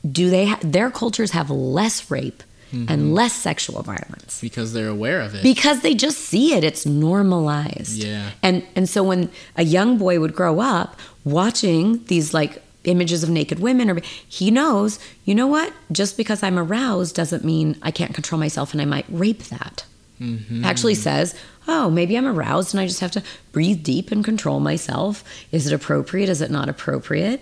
[0.10, 2.92] Do they ha- their cultures have less rape mm-hmm.
[2.92, 4.40] and less sexual violence?
[4.42, 5.44] Because they're aware of it.
[5.44, 6.64] because they just see it.
[6.64, 8.04] It's normalized.
[8.04, 8.32] Yeah.
[8.42, 13.30] and and so when a young boy would grow up watching these like images of
[13.30, 15.72] naked women or he knows you know what?
[15.92, 19.86] Just because i'm aroused doesn't mean i can't control myself and i might rape that.
[20.20, 20.66] Mm-hmm.
[20.66, 21.36] Actually says
[21.68, 25.24] oh maybe i'm aroused and i just have to breathe deep and control myself.
[25.52, 26.30] Is it appropriate?
[26.30, 27.42] Is it not appropriate?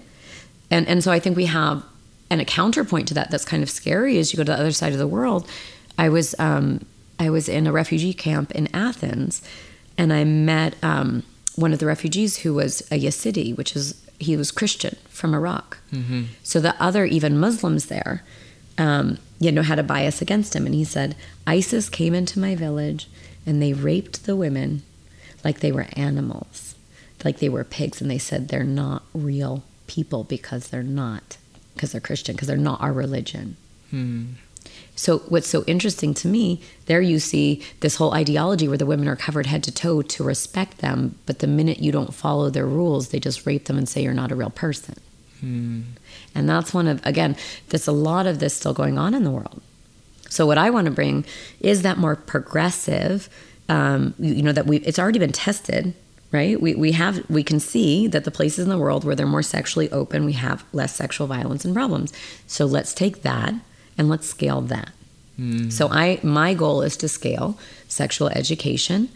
[0.71, 1.83] And and so I think we have
[2.29, 4.71] and a counterpoint to that that's kind of scary is you go to the other
[4.71, 5.47] side of the world.
[5.97, 6.85] I was um,
[7.19, 9.41] I was in a refugee camp in Athens,
[9.97, 11.23] and I met um,
[11.55, 15.77] one of the refugees who was a Yazidi, which is he was Christian from Iraq.
[16.43, 18.23] So the other even Muslims there,
[18.77, 21.15] um, you know, had a bias against him, and he said
[21.47, 23.07] ISIS came into my village
[23.49, 24.83] and they raped the women
[25.43, 26.75] like they were animals,
[27.25, 31.37] like they were pigs, and they said they're not real people because they're not,
[31.73, 33.57] because they're Christian, because they're not our religion.
[33.89, 34.33] Hmm.
[34.95, 39.07] So what's so interesting to me, there you see this whole ideology where the women
[39.07, 42.67] are covered head to toe to respect them, but the minute you don't follow their
[42.67, 44.95] rules, they just rape them and say you're not a real person.
[45.39, 45.81] Hmm.
[46.35, 47.35] And that's one of again,
[47.69, 49.59] there's a lot of this still going on in the world.
[50.29, 51.25] So what I want to bring
[51.59, 53.29] is that more progressive,
[53.67, 55.93] um, you you know, that we it's already been tested,
[56.31, 56.59] right?
[56.61, 59.43] We we have we can see that the places in the world where they're more
[59.43, 62.13] sexually open, we have less sexual violence and problems.
[62.47, 63.53] So let's take that
[63.97, 64.91] and let's scale that.
[65.69, 69.07] So I my goal is to scale sexual education,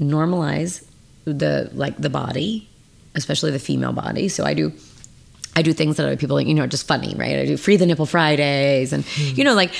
[0.00, 0.84] normalize
[1.24, 2.68] the like the body,
[3.16, 4.28] especially the female body.
[4.28, 4.72] So I do
[5.56, 7.36] I do things that other people like, you know, just funny, right?
[7.40, 9.72] I do free the nipple Fridays and you know, like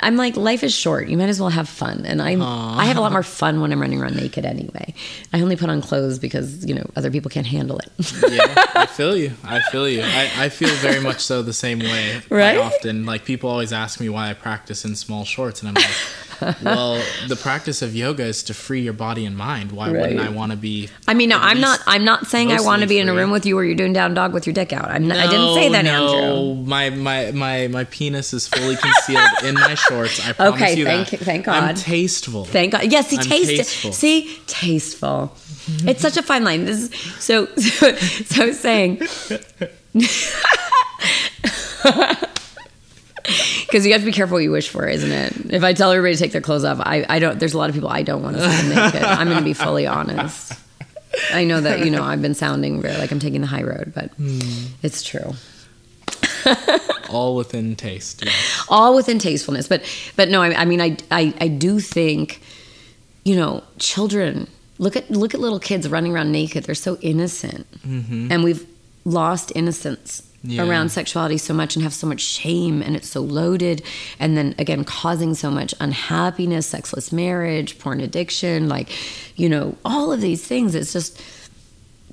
[0.00, 1.08] I'm like, life is short.
[1.08, 2.06] You might as well have fun.
[2.06, 4.94] And I'm I have a lot more fun when I'm running around naked anyway.
[5.32, 7.90] I only put on clothes because, you know, other people can't handle it.
[8.30, 9.32] yeah, I feel you.
[9.44, 10.02] I feel you.
[10.02, 12.20] I, I feel very much so the same way.
[12.30, 12.56] Right?
[12.56, 15.74] Quite often, like people always ask me why I practice in small shorts, and I'm
[15.74, 15.90] like,
[16.62, 19.72] well, the practice of yoga is to free your body and mind.
[19.72, 20.88] Why wouldn't I want to be?
[21.08, 21.80] I mean, no, I'm not.
[21.86, 23.92] I'm not saying I want to be in a room with you where you're doing
[23.92, 24.90] down dog with your dick out.
[24.90, 26.64] I'm not, I didn't say that, no, Andrew.
[26.66, 30.26] My my my my penis is fully concealed in my shorts.
[30.26, 31.20] I promise Okay, you thank- that.
[31.20, 32.44] thank I'm tasteful.
[32.44, 32.90] Thank God.
[32.90, 33.50] Yes, see, I'm taste.
[33.50, 33.92] tasteful.
[33.92, 35.36] See, tasteful.
[35.84, 36.64] It's such a fine line.
[36.64, 37.46] This is so.
[37.56, 39.00] So, so I was saying.
[43.66, 45.52] Because you have to be careful what you wish for, isn't it?
[45.52, 47.38] If I tell everybody to take their clothes off, I, I don't.
[47.38, 49.02] There's a lot of people I don't want to see them naked.
[49.02, 50.52] I'm going to be fully honest.
[51.32, 53.92] I know that you know I've been sounding very like I'm taking the high road,
[53.94, 54.38] but hmm.
[54.82, 55.34] it's true.
[57.10, 58.24] All within taste.
[58.24, 58.32] yeah.
[58.68, 59.82] all within tastefulness but
[60.16, 62.40] but no i, I mean I, I i do think
[63.24, 67.66] you know children look at look at little kids running around naked they're so innocent
[67.82, 68.30] mm-hmm.
[68.30, 68.66] and we've
[69.04, 70.66] lost innocence Yeah.
[70.66, 73.82] around sexuality so much and have so much shame and it's so loaded
[74.18, 78.88] and then again causing so much unhappiness sexless marriage porn addiction like
[79.36, 81.20] you know all of these things it's just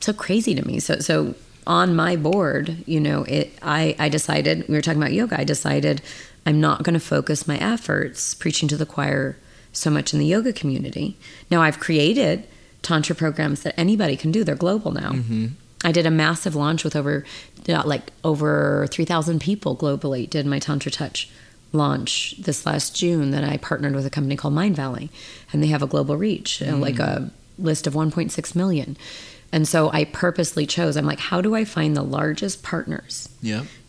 [0.03, 0.79] so crazy to me.
[0.79, 5.13] So so on my board, you know, it I I decided we were talking about
[5.13, 5.39] yoga.
[5.39, 6.01] I decided
[6.45, 9.37] I'm not going to focus my efforts preaching to the choir
[9.71, 11.17] so much in the yoga community.
[11.49, 12.45] Now I've created
[12.81, 14.43] tantra programs that anybody can do.
[14.43, 15.11] They're global now.
[15.11, 15.47] Mm-hmm.
[15.83, 17.25] I did a massive launch with over
[17.67, 21.29] uh, like over 3,000 people globally did my tantra touch
[21.71, 25.09] launch this last June that I partnered with a company called Mindvalley
[25.51, 28.97] and they have a global reach uh, like a list of 1.6 million.
[29.53, 33.29] And so I purposely chose I'm like how do I find the largest partners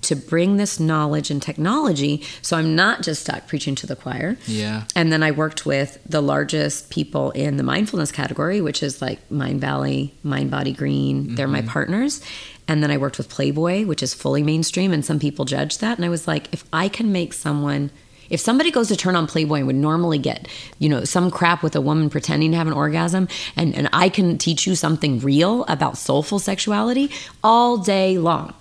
[0.03, 4.37] to bring this knowledge and technology so I'm not just stuck preaching to the choir.
[4.46, 4.85] Yeah.
[4.94, 9.27] And then I worked with the largest people in the mindfulness category, which is like
[9.31, 11.35] Mindvalley, Mind Body Green.
[11.35, 11.68] They're my mm-hmm.
[11.68, 12.20] partners.
[12.68, 15.98] And then I worked with Playboy, which is fully mainstream, and some people judge that.
[15.98, 17.90] And I was like, if I can make someone,
[18.30, 21.62] if somebody goes to turn on Playboy and would normally get, you know, some crap
[21.62, 25.20] with a woman pretending to have an orgasm, and, and I can teach you something
[25.20, 27.10] real about soulful sexuality
[27.42, 28.54] all day long.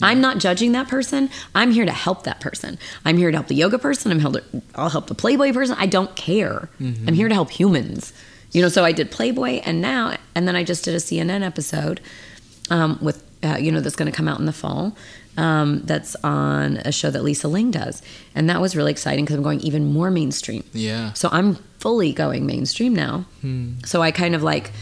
[0.00, 1.30] I'm not judging that person.
[1.54, 2.78] I'm here to help that person.
[3.04, 4.10] I'm here to help the yoga person.
[4.10, 4.42] I'm here to,
[4.74, 5.76] I'll help the Playboy person.
[5.78, 6.68] I don't care.
[7.06, 8.12] I'm here to help humans.
[8.50, 11.42] You know, so I did Playboy and now, and then I just did a CNN
[11.42, 12.00] episode
[12.68, 14.96] um, with, uh, you know, that's going to come out in the fall.
[15.36, 18.02] Um, that's on a show that Lisa Ling does.
[18.34, 20.62] And that was really exciting because I'm going even more mainstream.
[20.74, 21.14] Yeah.
[21.14, 23.24] So I'm fully going mainstream now.
[23.86, 24.72] So I kind of like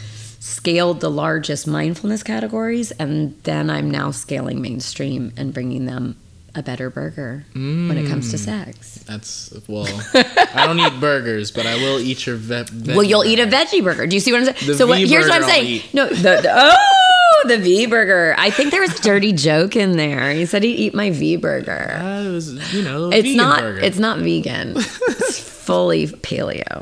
[0.41, 6.17] scaled the largest mindfulness categories, and then I'm now scaling mainstream and bringing them
[6.53, 8.99] a better burger when it comes to sex.
[9.07, 9.87] That's well.
[10.13, 13.45] I don't eat burgers, but I will eat your ve- veggie Well, you'll eat a
[13.47, 14.05] veggie burger.
[14.07, 14.67] Do you see what I'm saying?
[14.67, 15.81] The so what, here's what I'm saying.
[15.93, 18.35] No, the, the- oh, the V burger.
[18.37, 20.31] I think there was a dirty joke in there.
[20.33, 21.91] He said he'd eat my V burger.
[21.99, 23.59] Uh, it was, you know, It's vegan not.
[23.61, 23.79] burger.
[23.79, 24.73] It's not vegan.
[24.75, 26.81] it's fully paleo.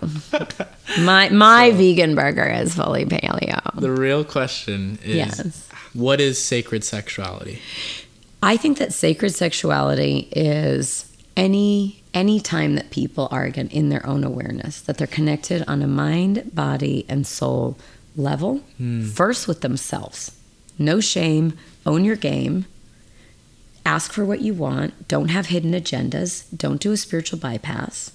[1.05, 3.79] My my vegan burger is fully paleo.
[3.79, 5.69] the real question is, Yes.
[5.93, 7.61] what is sacred sexuality?
[8.41, 14.05] I think that sacred sexuality is any any time that people are again in their
[14.05, 17.77] own awareness that they're connected on a mind, body, and soul
[18.15, 18.57] level.
[18.77, 19.05] Hmm.
[19.05, 20.31] First with themselves.
[20.77, 21.57] No shame.
[21.85, 22.65] Own your game.
[23.85, 25.07] Ask for what you want.
[25.07, 26.45] Don't have hidden agendas.
[26.55, 28.11] Don't do a spiritual bypass.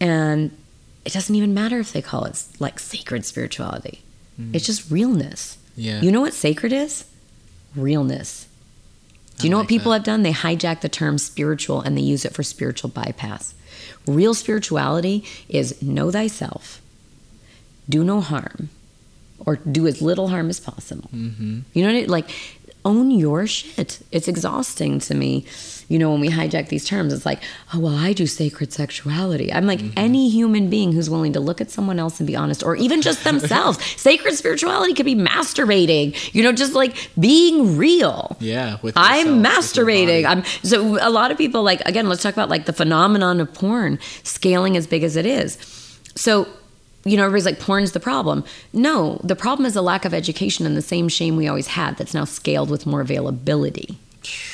[0.00, 0.56] And
[1.04, 4.02] it doesn't even matter if they call it like sacred spirituality.
[4.36, 4.54] Hmm.
[4.54, 5.58] It's just realness.
[5.76, 6.00] Yeah.
[6.00, 7.04] You know what sacred is?
[7.74, 8.46] Realness.
[9.42, 9.98] Do you know I what people that.
[9.98, 10.22] have done?
[10.22, 13.54] They hijack the term spiritual and they use it for spiritual bypass.
[14.06, 16.80] Real spirituality is know thyself,
[17.88, 18.70] do no harm,
[19.44, 21.10] or do as little harm as possible.
[21.12, 21.60] Mm-hmm.
[21.72, 22.08] You know what I mean?
[22.08, 22.30] Like,
[22.84, 24.00] own your shit.
[24.10, 25.44] It's exhausting to me.
[25.88, 27.40] You know, when we hijack these terms, it's like,
[27.74, 29.52] oh, well, I do sacred sexuality.
[29.52, 29.98] I'm like, Mm-hmm.
[29.98, 33.02] any human being who's willing to look at someone else and be honest, or even
[33.02, 33.84] just themselves.
[34.00, 38.36] sacred spirituality could be masturbating, you know, just like being real.
[38.40, 40.22] Yeah, with I'm yourself, masturbating.
[40.22, 40.26] body.
[40.26, 42.08] I'm so a lot of people like again.
[42.08, 45.58] Let's talk about like the phenomenon of porn scaling as big as it is.
[46.14, 46.46] So,
[47.04, 48.44] you know, everybody's like, porn's the problem.
[48.72, 51.96] No, the problem is a lack of education and the same shame we always had.
[51.96, 53.98] That's now scaled with more availability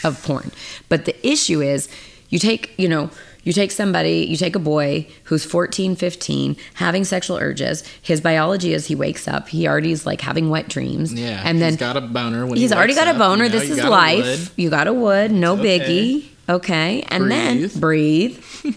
[0.05, 0.51] of porn.
[0.89, 1.89] But the issue is,
[2.29, 3.11] you take you know.
[3.45, 7.83] You take somebody, you take a boy who's 14, 15, having sexual urges.
[8.03, 11.15] His biology is he wakes up, he already is like having wet dreams.
[11.15, 13.45] Yeah, and then he's got a boner when he he's already got a boner.
[13.45, 14.53] you know, this is life.
[14.59, 15.79] You got a wood, no okay.
[15.79, 16.29] biggie.
[16.49, 17.03] Okay.
[17.09, 17.81] And then Breathe.
[17.81, 18.37] breathe.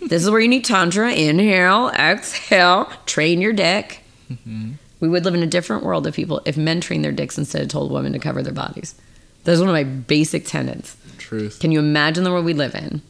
[0.09, 1.11] this is where you need Tantra.
[1.11, 4.03] Inhale, exhale, train your dick.
[4.31, 4.71] Mm-hmm.
[4.99, 7.61] We would live in a different world if people, if men trained their dicks instead
[7.61, 8.93] of told women to cover their bodies.
[9.43, 10.95] That's one of my basic tenets.
[11.17, 11.59] Truth.
[11.59, 13.01] Can you imagine the world we live in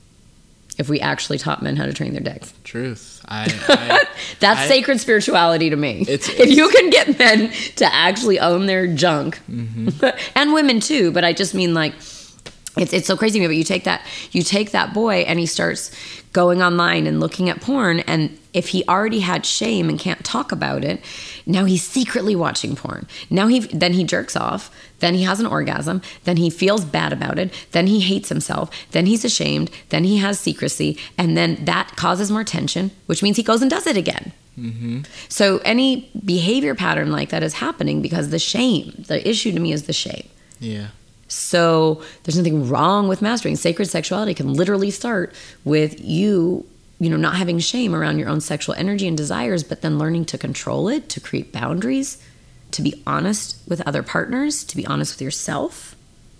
[0.77, 2.53] if we actually taught men how to train their dicks.
[2.63, 3.23] Truth.
[3.27, 4.05] I, I
[4.39, 6.01] That's I- sacred spirituality to me.
[6.07, 10.05] It's- if you can get men to actually own their junk, Mm-hmm.
[10.35, 11.93] and women too, but I just mean like
[12.77, 13.47] it's it's so crazy to me.
[13.47, 15.91] But you take that you take that boy and he starts
[16.33, 20.51] going online and looking at porn, and if he already had shame and can't talk
[20.51, 21.03] about it,
[21.45, 23.07] now he's secretly watching porn.
[23.29, 27.11] Now he then he jerks off, then he has an orgasm, then he feels bad
[27.11, 31.63] about it, then he hates himself, then he's ashamed, then he has secrecy, and then
[31.65, 34.31] that causes more tension, which means he goes and does it again.
[34.57, 35.01] Mm-hmm.
[35.29, 38.93] So any behavior pattern like that is happening because the shame.
[39.07, 40.27] The issue to me is the shame.
[40.59, 40.87] yeah.
[41.31, 43.55] So there's nothing wrong with mastering.
[43.55, 46.65] Sacred sexuality can literally start with you,
[46.99, 50.25] you know, not having shame around your own sexual energy and desires, but then learning
[50.25, 52.21] to control it, to create boundaries,
[52.71, 55.95] to be honest with other partners, to be honest with yourself.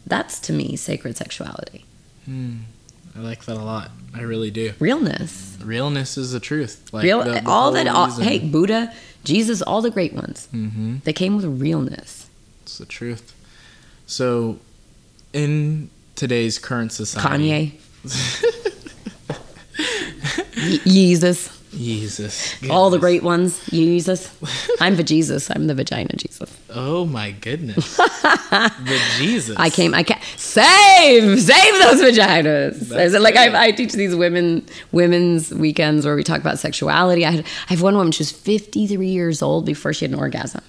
[0.05, 1.85] That's to me sacred sexuality.
[2.27, 3.91] I like that a lot.
[4.13, 4.73] I really do.
[4.79, 5.57] Realness.
[5.63, 6.89] Realness is the truth.
[6.91, 10.47] Like Real the- the all that all, hey, Buddha, Jesus, all the great ones.
[10.53, 10.97] Mm-hmm.
[11.03, 12.29] They came with realness.
[12.63, 13.33] It's the truth.
[14.05, 14.59] So,
[15.33, 17.49] in today's current society,
[18.03, 18.81] Kanye.
[20.55, 21.57] Ye- Jesus.
[21.73, 24.29] Jesus, All the great ones, Jesus.
[24.81, 25.49] I'm the Jesus.
[25.49, 26.53] I'm the vagina Jesus.
[26.69, 29.55] Oh my goodness, the Jesus.
[29.57, 29.93] I came.
[29.93, 32.91] I can't save, save those vaginas.
[32.99, 33.37] Is it like.
[33.37, 37.25] I, I teach these women women's weekends where we talk about sexuality.
[37.25, 38.11] I had I have one woman.
[38.11, 40.61] She was 53 years old before she had an orgasm.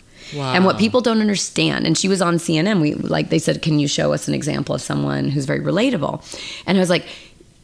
[0.54, 2.80] And what people don't understand, and she was on CNN.
[2.80, 6.22] We like they said, "Can you show us an example of someone who's very relatable?"
[6.66, 7.06] And I was like,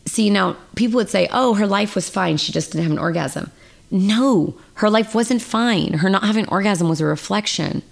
[0.06, 2.36] "See, now people would say, "Oh, her life was fine.
[2.36, 3.50] She just didn't have an orgasm."
[3.90, 5.94] No, her life wasn't fine.
[5.94, 7.82] Her not having an orgasm was a reflection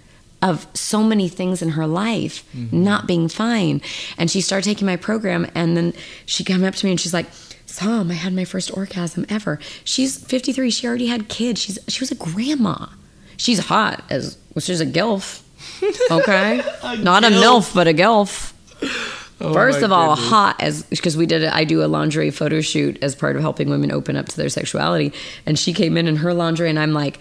[0.41, 2.83] of so many things in her life mm-hmm.
[2.83, 3.81] not being fine.
[4.19, 5.93] And she started taking my program, and then
[6.27, 7.27] she came up to me and she's like.
[7.69, 9.59] Sam, I had my first orgasm ever.
[9.83, 10.71] She's 53.
[10.71, 11.61] She already had kids.
[11.61, 12.87] She's she was a grandma.
[13.37, 15.43] She's hot as well, she's a gilf.
[16.11, 16.57] Okay,
[17.01, 18.53] not a milf, but a gilf.
[19.39, 20.29] First of all, goodness.
[20.29, 21.43] hot as because we did.
[21.43, 24.37] A, I do a lingerie photo shoot as part of helping women open up to
[24.37, 25.13] their sexuality,
[25.45, 27.19] and she came in in her lingerie, and I'm like.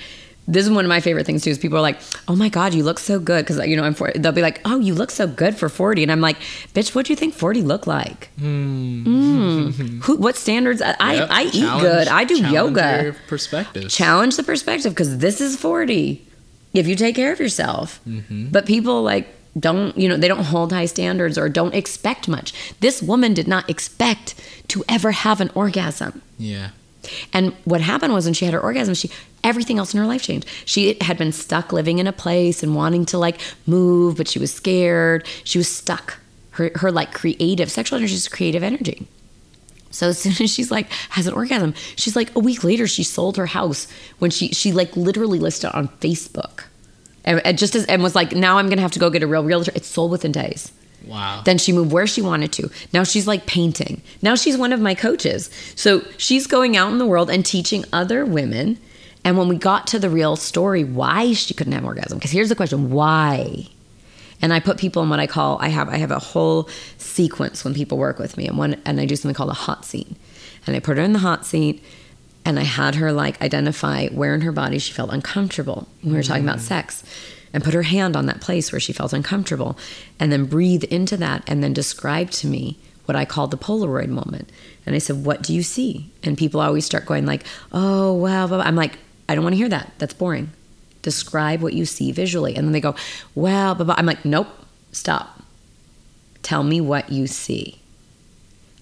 [0.49, 1.51] This is one of my favorite things too.
[1.51, 3.95] Is people are like, "Oh my god, you look so good," because you know I'm.
[3.95, 4.19] 40.
[4.21, 6.37] They'll be like, "Oh, you look so good for 40," and I'm like,
[6.75, 8.31] "Bitch, what do you think 40 look like?
[8.41, 10.03] Mm.
[10.05, 10.17] Who?
[10.17, 10.81] What standards?
[10.83, 11.15] I.
[11.15, 11.29] Yep.
[11.31, 12.09] I eat good.
[12.09, 13.91] I do challenge yoga Perspective.
[13.91, 16.23] challenge the perspective because this is 40
[16.75, 18.01] if you take care of yourself
[18.53, 19.29] but people like
[19.59, 23.49] don't you know they don't hold high standards or don't expect much this woman did
[23.49, 24.35] not expect
[24.69, 26.71] to ever have an orgasm yeah.
[27.33, 29.11] And what happened was when she had her orgasm, she
[29.45, 30.47] everything else in her life changed.
[30.65, 34.39] She had been stuck living in a place and wanting to like move, but she
[34.39, 35.27] was scared.
[35.45, 36.19] She was stuck.
[36.53, 39.07] Her her like creative sexual energy is creative energy.
[39.91, 43.03] So as soon as she's like has an orgasm, she's like a week later she
[43.03, 43.89] sold her house
[44.19, 46.65] when she she like literally listed it on Facebook.
[47.25, 49.27] And, and just as and was like, now I'm gonna have to go get a
[49.27, 49.73] real realtor.
[49.75, 50.73] It's sold within days.
[51.07, 51.43] Wow.
[51.45, 52.71] Then she moved where she wanted to.
[52.93, 54.03] Now she's like painting.
[54.23, 55.51] Now she's one of my coaches.
[55.77, 58.79] So she's going out in the world and teaching other women.
[59.25, 62.49] And when we got to the real story, why she couldn't have orgasm, because here's
[62.49, 63.67] the question: Why?
[64.43, 67.65] And I put people in what I call I have I have a whole sequence
[67.65, 70.09] when people work with me, and one and I do something called a hot seat.
[70.67, 71.83] And I put her in the hot seat,
[72.45, 75.89] and I had her like identify where in her body she felt uncomfortable.
[76.03, 76.63] When we were talking about mm.
[76.63, 77.03] sex,
[77.57, 79.79] and put her hand on that place where she felt uncomfortable,
[80.21, 82.77] and then breathe into that, and then describe to me
[83.07, 84.51] what I call the Polaroid moment.
[84.85, 88.47] And I said, "What do you see?" And people always start going like, "Oh wow,"
[88.47, 89.95] blah, blah." I'm like, "I don't want to hear that.
[89.97, 90.51] That's boring."
[91.01, 92.95] Describe what you see visually, and then they go,
[93.35, 93.95] "Well," blah, blah.
[93.97, 94.49] I'm like, "Nope,
[94.93, 95.43] stop.
[96.43, 97.79] Tell me what you see."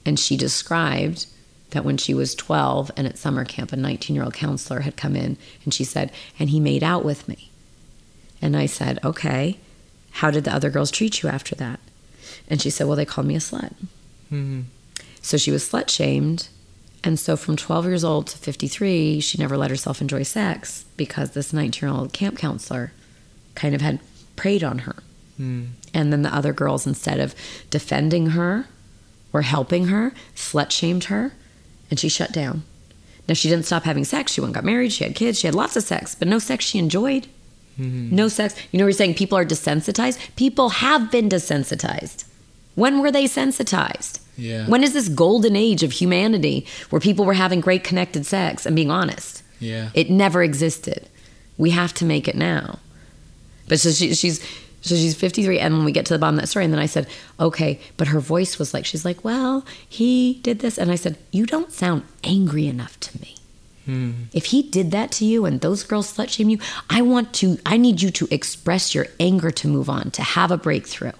[0.04, 1.26] And she described
[1.70, 4.96] that when she was 12 and at summer camp, a 19 year old counselor had
[4.96, 6.10] come in and she said,
[6.40, 7.50] and he made out with me.
[8.44, 9.56] And I said, okay,
[10.10, 11.80] how did the other girls treat you after that?
[12.46, 13.72] And she said, well, they called me a slut.
[14.30, 14.60] Mm-hmm.
[15.22, 16.48] So she was slut shamed.
[17.02, 21.30] And so from 12 years old to 53, she never let herself enjoy sex because
[21.30, 22.92] this 19 year old camp counselor
[23.54, 23.98] kind of had
[24.36, 24.96] preyed on her.
[25.40, 25.68] Mm.
[25.94, 27.34] And then the other girls, instead of
[27.70, 28.66] defending her
[29.32, 31.32] or helping her, slut shamed her,
[31.90, 32.62] and she shut down.
[33.26, 34.32] Now, she didn't stop having sex.
[34.32, 34.92] She went and got married.
[34.92, 35.40] She had kids.
[35.40, 37.26] She had lots of sex, but no sex she enjoyed.
[37.78, 38.14] Mm-hmm.
[38.14, 38.54] No sex.
[38.70, 40.18] You know, we're saying people are desensitized.
[40.36, 42.24] People have been desensitized.
[42.74, 44.20] When were they sensitized?
[44.36, 44.66] Yeah.
[44.66, 48.74] When is this golden age of humanity where people were having great connected sex and
[48.74, 49.42] being honest?
[49.60, 49.90] Yeah.
[49.94, 51.08] It never existed.
[51.56, 52.80] We have to make it now.
[53.68, 54.40] But so she, she's
[54.82, 55.58] So she's 53.
[55.60, 57.06] And when we get to the bottom of that story, and then I said,
[57.40, 60.76] okay, but her voice was like, she's like, well, he did this.
[60.76, 63.33] And I said, you don't sound angry enough to me.
[63.84, 64.12] Hmm.
[64.32, 66.58] If he did that to you and those girls slut shame you,
[66.88, 70.50] I want to, I need you to express your anger to move on, to have
[70.50, 71.12] a breakthrough.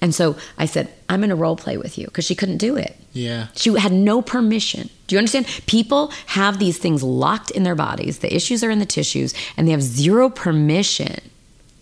[0.00, 2.76] And so I said, I'm going to role play with you because she couldn't do
[2.76, 2.96] it.
[3.12, 3.48] Yeah.
[3.54, 4.90] She had no permission.
[5.06, 5.46] Do you understand?
[5.66, 8.18] People have these things locked in their bodies.
[8.18, 11.20] The issues are in the tissues, and they have zero permission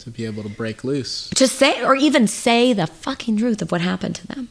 [0.01, 1.31] To be able to break loose.
[1.31, 4.49] to say or even say the fucking truth of what happened to them.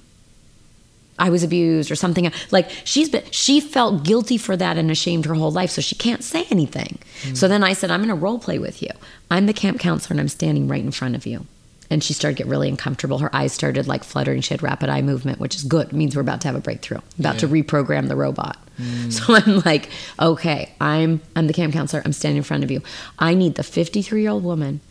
[1.19, 5.25] I was abused or something like she's been she felt guilty for that and ashamed
[5.25, 6.97] her whole life so she can't say anything.
[7.21, 7.37] Mm.
[7.37, 8.89] So then I said I'm going to role play with you.
[9.29, 11.45] I'm the camp counselor and I'm standing right in front of you.
[11.91, 13.17] And she started to get really uncomfortable.
[13.17, 14.41] Her eyes started like fluttering.
[14.41, 15.87] She had rapid eye movement, which is good.
[15.87, 16.99] It means we're about to have a breakthrough.
[17.17, 18.57] About to reprogram the robot.
[18.77, 19.11] Mm.
[19.11, 19.89] So I'm like,
[20.19, 22.03] okay, I'm I'm the camp counselor.
[22.05, 22.81] I'm standing in front of you.
[23.17, 24.81] I need the 53 year old woman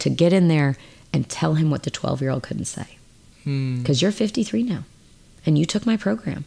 [0.00, 0.76] to get in there
[1.12, 2.98] and tell him what the 12 year old couldn't say.
[3.44, 3.78] Hmm.
[3.78, 4.84] Because you're 53 now,
[5.48, 6.44] and you took my program,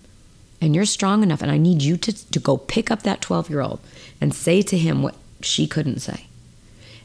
[0.62, 3.50] and you're strong enough, and I need you to to go pick up that 12
[3.50, 3.80] year old
[4.22, 6.28] and say to him what she couldn't say.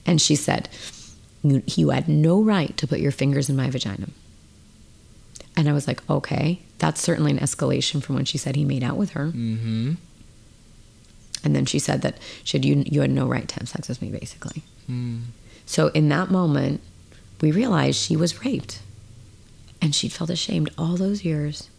[0.04, 0.68] And she said,
[1.42, 4.08] you, you had no right to put your fingers in my vagina.
[5.56, 8.84] And I was like, okay, that's certainly an escalation from when she said he made
[8.84, 9.28] out with her.
[9.28, 9.94] Mm-hmm.
[11.42, 13.88] And then she said that she had, you, you had no right to have sex
[13.88, 14.64] with me, basically.
[15.64, 16.82] So in that moment,
[17.40, 18.80] we realized she was raped.
[19.80, 21.70] And she'd felt ashamed all those years,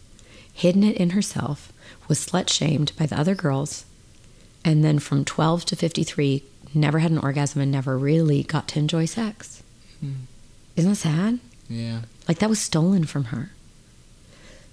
[0.57, 1.71] hidden it in herself,
[2.07, 3.85] was slut shamed by the other girls.
[4.65, 6.43] And then from 12 to 53,
[6.73, 9.61] never had an orgasm and never really got to enjoy sex.
[9.99, 10.25] Hmm.
[10.75, 11.39] Isn't that sad?
[11.69, 12.01] Yeah.
[12.27, 13.51] Like that was stolen from her.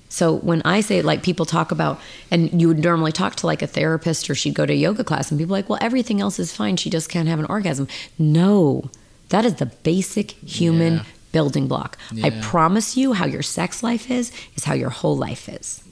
[0.08, 3.62] So when I say like people talk about, and you would normally talk to like
[3.62, 6.20] a therapist or she'd go to a yoga class and people are like, well, everything
[6.20, 6.76] else is fine.
[6.76, 7.88] She just can't have an orgasm.
[8.18, 8.90] No,
[9.28, 11.04] that is the basic human Yeah.
[11.34, 11.98] Building block.
[12.22, 15.82] I promise you how your sex life is, is how your whole life is.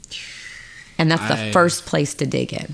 [0.97, 2.73] And that's the I- first place to dig in.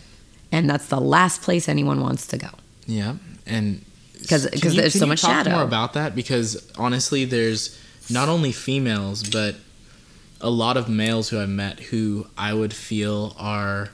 [0.51, 2.49] And that's the last place anyone wants to go.
[2.85, 3.15] Yeah,
[3.45, 3.83] And
[4.21, 5.51] because there's so much talk shadow.
[5.51, 7.61] More about that because honestly, there's
[8.09, 9.55] not only females but
[10.41, 13.89] a lot of males who I've met who I would feel are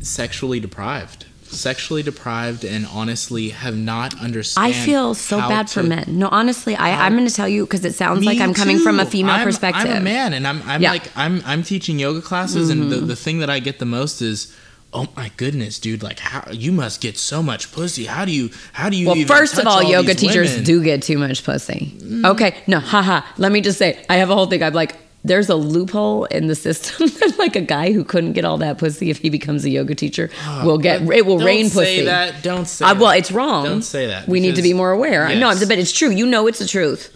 [0.00, 4.62] sexually deprived, sexually deprived, and honestly have not understood.
[4.64, 6.04] I feel so bad for men.
[6.18, 9.00] No, honestly, I, I'm going to tell you because it sounds like I'm coming from
[9.00, 9.90] a female perspective.
[9.90, 10.92] I'm a man, and I'm I'm Yeah.
[10.92, 12.90] like I'm I'm teaching yoga classes, and Mm-hmm.
[12.90, 14.54] the, the thing that I get the most is.
[14.92, 16.02] Oh my goodness, dude!
[16.02, 18.06] Like, how you must get so much pussy?
[18.06, 18.50] How do you?
[18.72, 19.08] How do you?
[19.08, 20.64] Well, first of touch all, yoga teachers women?
[20.64, 21.98] do get too much pussy.
[22.24, 23.20] Okay, no, haha.
[23.36, 24.62] Let me just say, I have a whole thing.
[24.62, 24.94] I'm like,
[25.26, 27.08] there's a loophole in the system.
[27.38, 30.30] like a guy who couldn't get all that pussy if he becomes a yoga teacher
[30.64, 32.04] will get it will Don't rain say pussy.
[32.04, 32.42] that.
[32.42, 32.84] Don't say.
[32.86, 33.64] Uh, well, it's wrong.
[33.64, 34.28] Don't say that.
[34.28, 35.28] We need to be more aware.
[35.36, 35.64] No, Yes.
[35.66, 36.10] but it's true.
[36.10, 37.12] You know, it's the truth.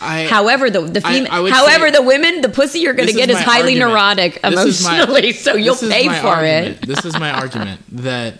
[0.00, 3.30] I, However, the the I- I however, the women, the pussy you're going to get
[3.30, 3.90] is my highly argument.
[3.90, 6.78] neurotic is my- emotionally, so you'll is pay for argument.
[6.84, 6.86] it.
[6.86, 8.34] This is my argument that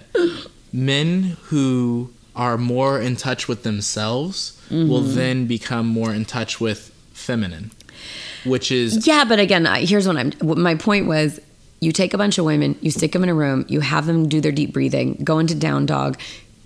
[0.72, 5.14] men who are more in touch with themselves will Mm-hmm.
[5.14, 7.70] then become more in touch with feminine,
[8.48, 10.32] which is Yeah, but again, here's what I'm.
[10.42, 11.40] My point was:
[11.80, 14.28] you take a bunch of women, you stick them in a room, you have them
[14.28, 16.18] do their deep breathing, go into down dog.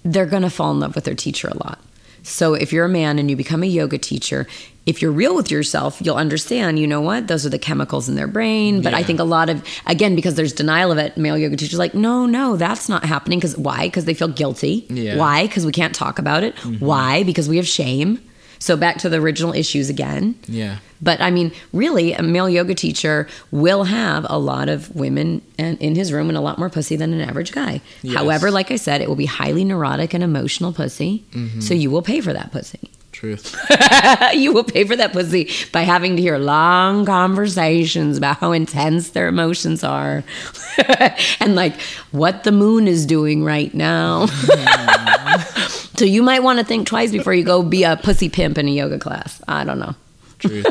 [0.04, 1.78] They're gonna fall in love with their teacher a lot.
[2.24, 4.46] So if you're a man and you become a yoga teacher,
[4.86, 6.78] if you're real with yourself, you'll understand.
[6.78, 7.26] You know what?
[7.28, 8.82] Those are the chemicals in their brain.
[8.82, 11.16] But I think a lot of again because there's denial of it.
[11.16, 13.38] Male yoga teachers are like, no, no, that's not happening.
[13.38, 13.86] Because why?
[13.86, 14.86] Because they feel guilty.
[14.88, 15.16] Yeah.
[15.16, 15.46] Why?
[15.46, 16.54] Because we can't talk about it.
[16.56, 16.84] Mm-hmm.
[16.84, 17.22] Why?
[17.22, 18.20] Because we have shame.
[18.62, 20.36] So back to the original issues again.
[20.46, 20.76] yeah.
[21.04, 25.76] But I mean, really, a male yoga teacher will have a lot of women in
[25.78, 27.80] in his room and a lot more pussy than an average guy.
[28.02, 28.16] Yes.
[28.16, 31.24] However, like I said, it will be highly neurotic and emotional pussy.
[31.32, 31.58] Mm-hmm.
[31.58, 32.88] So you will pay for that pussy.
[33.10, 33.56] Truth.
[34.34, 39.10] you will pay for that pussy by having to hear long conversations about how intense
[39.10, 40.22] their emotions are
[41.40, 41.74] and like
[42.12, 44.26] what the moon is doing right now.
[45.32, 45.71] Mm-hmm.
[46.02, 48.66] So you might want to think twice before you go be a pussy pimp in
[48.66, 49.40] a yoga class.
[49.46, 49.94] I don't know.
[50.40, 50.66] Truth.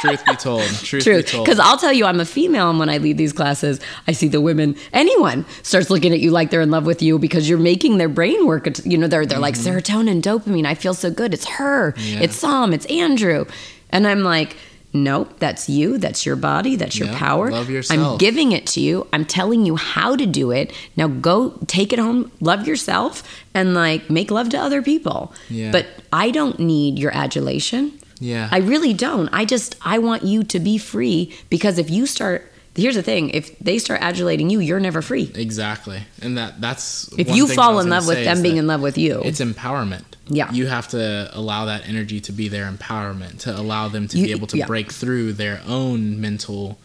[0.00, 0.62] Truth be told.
[0.62, 1.26] Truth, Truth.
[1.26, 1.44] be told.
[1.44, 3.78] Because I'll tell you, I'm a female, and when I lead these classes,
[4.08, 7.18] I see the women, anyone starts looking at you like they're in love with you
[7.18, 8.70] because you're making their brain work.
[8.86, 10.64] You know, they're they're like serotonin, dopamine.
[10.64, 11.34] I feel so good.
[11.34, 11.92] It's her.
[11.92, 12.14] Mm-hmm.
[12.14, 12.20] Yeah.
[12.22, 12.72] It's Sam.
[12.72, 13.44] It's Andrew.
[13.90, 14.56] And I'm like,
[14.92, 15.98] nope, that's you.
[15.98, 16.76] That's your body.
[16.76, 17.50] That's your Yeah, power.
[17.50, 18.12] love yourself.
[18.12, 19.06] I'm giving it to you.
[19.12, 20.72] I'm telling you how to do it.
[20.96, 22.32] Now go take it home.
[22.40, 23.22] Love yourself
[23.54, 25.32] and like make love to other people.
[25.48, 25.70] Yeah.
[25.72, 27.98] But I don't need your adulation.
[28.18, 28.48] Yeah.
[28.52, 29.28] I really don't.
[29.32, 33.30] I just I want you to be free because if you start here's the thing:
[33.30, 35.30] if they start adulating you, you're never free.
[35.34, 38.98] Exactly, and that that's If you fall in love with them being in love with
[38.98, 40.04] you, it's empowerment.
[40.32, 40.52] Yeah.
[40.52, 44.26] you have to allow that energy to be their empowerment to allow them to You-
[44.26, 44.66] be able to yeah.
[44.66, 46.78] break through their own mental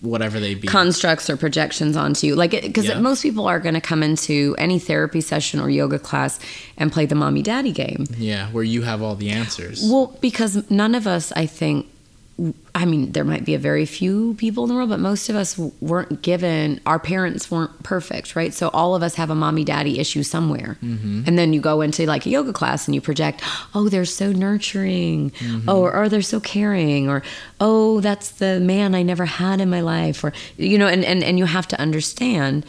[0.00, 0.68] whatever they be.
[0.68, 2.36] constructs or projections onto you.
[2.36, 3.00] Like, because Yeah.
[3.00, 6.38] most people are going to come into any therapy session or yoga class
[6.76, 8.06] and play the mommy daddy game.
[8.18, 9.82] yeah, where you have all the answers.
[9.82, 11.86] Well, because none of us, I think,
[12.74, 15.36] I mean, there might be a very few people in the world, but most of
[15.36, 18.52] us weren't given, our parents weren't perfect, right?
[18.52, 20.76] So all of us have a mommy daddy issue somewhere.
[20.82, 21.22] Mm-hmm.
[21.28, 23.40] And then you go into like a yoga class and you project,
[23.72, 25.30] oh, they're so nurturing.
[25.30, 25.68] Mm-hmm.
[25.68, 27.08] Oh, or, or they're so caring.
[27.08, 27.22] Or,
[27.60, 30.24] oh, that's the man I never had in my life.
[30.24, 32.66] Or, you know, and, and, and you have to understand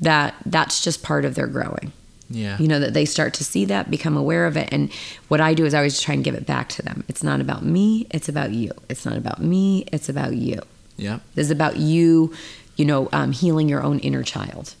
[0.00, 1.92] that that's just part of their growing
[2.30, 4.68] yeah, you know that they start to see that become aware of it.
[4.72, 4.92] And
[5.28, 7.04] what i do is i always try and give it back to them.
[7.08, 8.70] It's not about me it's about you.
[8.88, 10.60] It's not about me it's about you.
[10.96, 11.18] Yeah.
[11.36, 12.34] it's about you
[12.76, 14.74] you know um, healing your own inner child.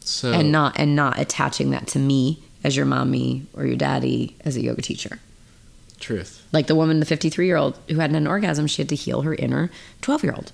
[0.00, 4.36] So and not and not attaching that to me as your mommy or your daddy
[4.44, 5.18] as a yoga teacher.
[6.00, 6.44] Truth.
[6.50, 9.22] like the woman the 53 year old who had an orgasm she had to heal
[9.22, 9.70] her inner
[10.00, 10.50] 12 year old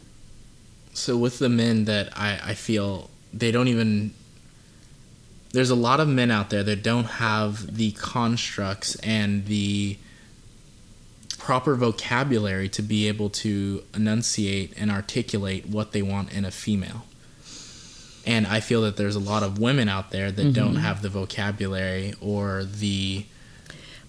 [0.93, 4.13] So with the men that I, I feel they don't even
[5.59, 9.99] there's a lot of men out there that don't have the constructs and the
[11.37, 17.07] proper vocabulary to be able to enunciate and articulate what they want in a female.
[18.25, 20.77] And I feel that there's a lot of women out there that don't mm-hmm.
[20.77, 23.27] have the vocabulary or the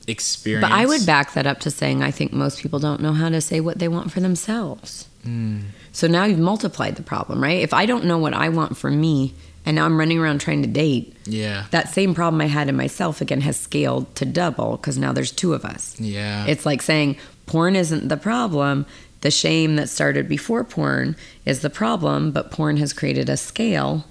[0.05, 0.67] experience.
[0.67, 3.29] but i would back that up to saying i think most people don't know how
[3.29, 5.61] to say what they want for themselves mm.
[5.91, 7.59] So now you've multiplied the problem, right?
[7.59, 9.33] If I don't know what I want for me
[9.65, 11.65] and now I'm running around trying to date, Yeah.
[11.71, 15.31] that same problem I had in myself again has scaled to double because now there's
[15.31, 15.95] two of us.
[15.99, 16.45] Yeah.
[16.47, 18.85] It's like saying porn isn't the problem.
[19.21, 24.05] The shame that started before porn is the problem, but porn has created a scale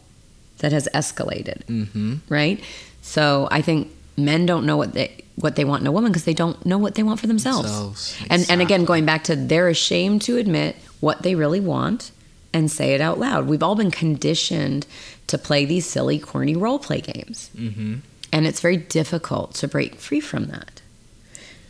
[0.58, 1.64] that has escalated.
[1.66, 2.16] mm-hmm.
[2.28, 2.62] Right?
[3.02, 6.24] So I think men don't know what they what they want in a woman because
[6.24, 7.68] they don't know what they want for themselves.
[7.70, 12.10] Themselves, And and again going back to they're ashamed to admit what they really want
[12.58, 13.46] and say it out loud.
[13.46, 14.86] We've all been conditioned
[15.28, 17.50] to play these silly corny role play games.
[17.56, 17.96] Mm-hmm.
[18.32, 20.82] And it's very difficult to break free from that.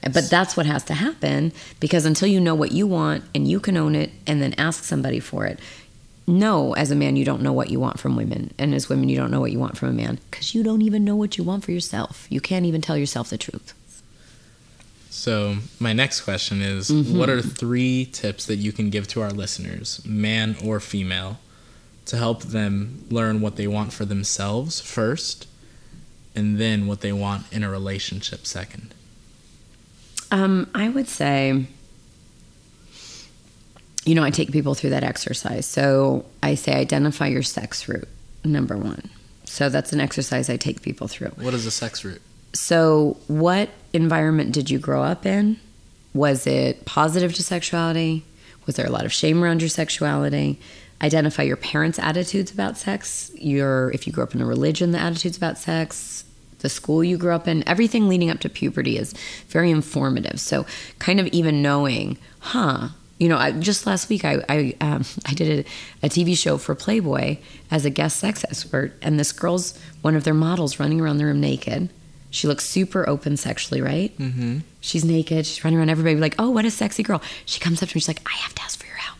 [0.02, 3.60] But that's what has to happen because until you know what you want and you
[3.60, 5.58] can own it and then ask somebody for it,
[6.26, 8.52] no, as a man, you don't know what you want from women.
[8.58, 10.82] And as women, you don't know what you want from a man because you don't
[10.82, 12.26] even know what you want for yourself.
[12.30, 13.74] You can't even tell yourself the truth.
[15.18, 19.30] So, my next question is what are three tips that you can give to our
[19.32, 21.40] listeners, man or female,
[22.06, 25.48] to help them learn what they want for themselves first
[26.36, 28.94] and then what they want in a relationship second?
[30.30, 31.66] Um, I would say,
[34.04, 35.66] you know, I take people through that exercise.
[35.66, 38.06] So I say, identify your sex root,
[38.44, 39.10] number one.
[39.46, 41.30] So that's an exercise I take people through.
[41.30, 42.22] What is a sex root?
[42.54, 45.58] So, what environment did you grow up in?
[46.14, 48.24] Was it positive to sexuality?
[48.66, 50.60] Was there a lot of shame around your sexuality?
[51.00, 53.30] Identify your parents' attitudes about sex.
[53.34, 56.24] Your if you grew up in a religion, the attitudes about sex,
[56.58, 59.14] the school you grew up in, everything leading up to puberty is
[59.48, 60.40] very informative.
[60.40, 60.66] So,
[60.98, 62.88] kind of even knowing, huh?
[63.18, 65.66] You know, I, just last week I I, um, I did
[66.02, 67.38] a, a TV show for Playboy
[67.70, 71.26] as a guest sex expert, and this girl's one of their models running around the
[71.26, 71.90] room naked.
[72.30, 74.16] She looks super open sexually, right?
[74.18, 74.58] Mm-hmm.
[74.80, 75.46] She's naked.
[75.46, 77.22] She's running around everybody like, oh, what a sexy girl.
[77.46, 78.00] She comes up to me.
[78.00, 79.18] She's like, I have to ask for your help.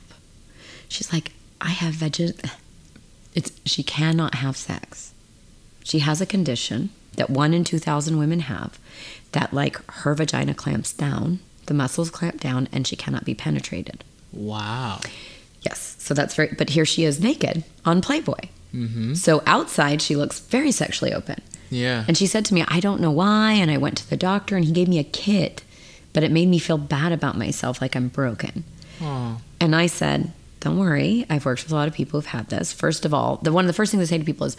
[0.88, 2.34] She's like, I have veg.
[3.34, 5.12] It's she cannot have sex.
[5.84, 8.80] She has a condition that one in two thousand women have,
[9.32, 14.02] that like her vagina clamps down, the muscles clamp down, and she cannot be penetrated.
[14.32, 15.00] Wow.
[15.62, 16.54] Yes, so that's very.
[16.56, 18.48] But here she is naked on Playboy.
[18.74, 19.14] Mm-hmm.
[19.14, 21.40] So outside she looks very sexually open.
[21.70, 22.04] Yeah.
[22.08, 23.52] And she said to me, I don't know why.
[23.52, 25.62] And I went to the doctor and he gave me a kit,
[26.12, 28.64] but it made me feel bad about myself, like I'm broken.
[29.02, 29.38] Aw.
[29.60, 31.26] And I said, Don't worry.
[31.28, 32.72] I've worked with a lot of people who've had this.
[32.72, 34.56] First of all, the one of the first things I say to people is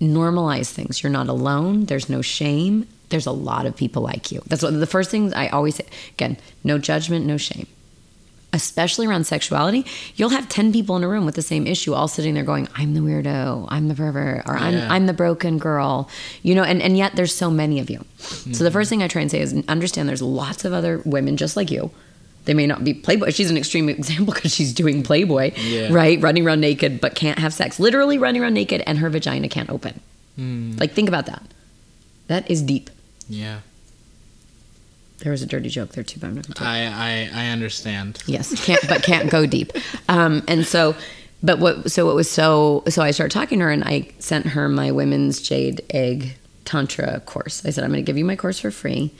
[0.00, 1.02] normalize things.
[1.02, 1.86] You're not alone.
[1.86, 2.86] There's no shame.
[3.08, 4.42] There's a lot of people like you.
[4.46, 5.86] That's one of the first things I always say.
[6.12, 7.66] Again, no judgment, no shame.
[8.52, 9.84] Especially around sexuality,
[10.14, 12.68] you'll have 10 people in a room with the same issue, all sitting there going,
[12.74, 14.90] I'm the weirdo, I'm the pervert, or I'm, Yeah.
[14.90, 16.08] I'm the broken girl.
[16.42, 18.04] You know, and, and yet there's so many of you.
[18.18, 18.72] So the mm-hmm.
[18.72, 21.70] first thing I try and say is understand there's lots of other women just like
[21.70, 21.90] you.
[22.46, 23.30] They may not be Playboy.
[23.30, 25.88] She's an extreme example because she's doing Playboy, Yeah.
[25.92, 26.20] right?
[26.22, 27.78] Running around naked, but can't have sex.
[27.78, 30.00] Literally running around naked, and her vagina can't open.
[30.36, 30.76] Hmm.
[30.78, 31.42] Like, think about that.
[32.28, 32.88] That is deep.
[33.28, 33.60] Yeah.
[35.18, 36.64] There was a dirty joke there too, but I'm not going to.
[36.64, 38.22] I, I I understand.
[38.26, 39.72] Yes, can't but can't go deep.
[40.08, 40.94] Um, and so
[41.42, 44.46] but what so it was so so I started talking to her and I sent
[44.48, 47.64] her my women's jade egg tantra course.
[47.64, 49.10] I said I'm going to give you my course for free.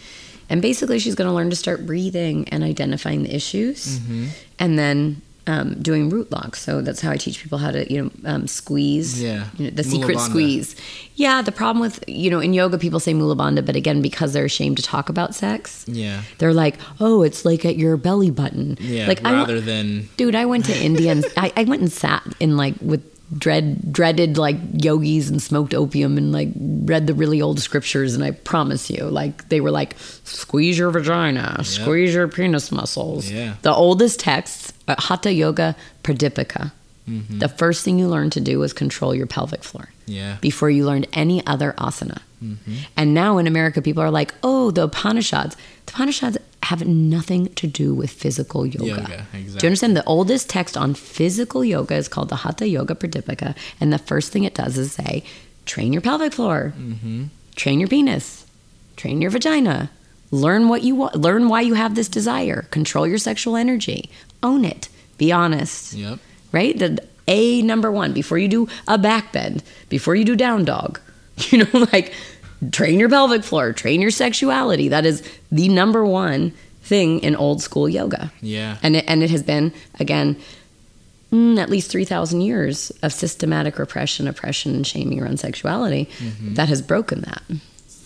[0.48, 4.26] And basically she's going to learn to start breathing and identifying the issues Mm-hmm.
[4.60, 6.60] and then um, doing root locks.
[6.60, 9.22] So that's how I teach people how to, you know, um, squeeze.
[9.22, 9.46] Yeah.
[9.58, 10.74] You know, the secret squeeze.
[11.14, 11.42] Yeah.
[11.42, 14.44] The problem with, you know, in yoga, people say mula bandha, but again, because they're
[14.46, 16.22] ashamed to talk about sex, Yeah.
[16.38, 18.76] they're like, oh, it's like at your belly button.
[18.80, 19.06] Yeah.
[19.06, 22.22] Like, I rather than Dude, I went to India and I, I went and sat
[22.40, 23.02] in like with
[23.36, 28.22] dread dreaded like yogis and smoked opium and like read the really old scriptures and
[28.22, 33.28] I promise you, like they were like, squeeze your vagina, squeeze your penis muscles.
[33.28, 33.54] Yeah.
[33.62, 36.72] The oldest texts, uh, Hatha Yoga Pradipika.
[37.08, 37.38] Mm-hmm.
[37.38, 40.38] The first thing you learned to do was control your pelvic floor yeah.
[40.40, 42.20] before you learned any other asana.
[42.96, 45.56] And now in America, people are like, oh, the Upanishads.
[45.86, 48.86] The Upanishads have nothing to do with physical yoga.
[48.86, 49.96] Yoga, Do you understand?
[49.96, 53.56] The oldest text on physical yoga is called the Hatha Yoga Pradipika.
[53.80, 55.24] And the first thing it does is say,
[55.64, 56.74] train your pelvic floor,
[57.56, 58.46] train your penis,
[58.96, 59.90] train your vagina.
[60.32, 61.14] Learn what you want.
[61.16, 62.62] Learn why you have this desire.
[62.70, 64.10] Control your sexual energy.
[64.42, 64.88] Own it.
[65.18, 66.18] Be honest Yep.
[66.52, 66.78] right?
[66.78, 71.00] The A number one before you do a back bend, before you do down dog,
[71.50, 72.12] you know, like
[72.72, 74.88] train your pelvic floor, train your sexuality.
[74.88, 78.30] That is the number one thing in old school yoga.
[78.40, 78.76] Yeah.
[78.82, 80.36] And it, and it has been again
[81.32, 86.08] mm, at least 3000 years of systematic repression, oppression and shaming around sexuality
[86.42, 87.42] that has broken that.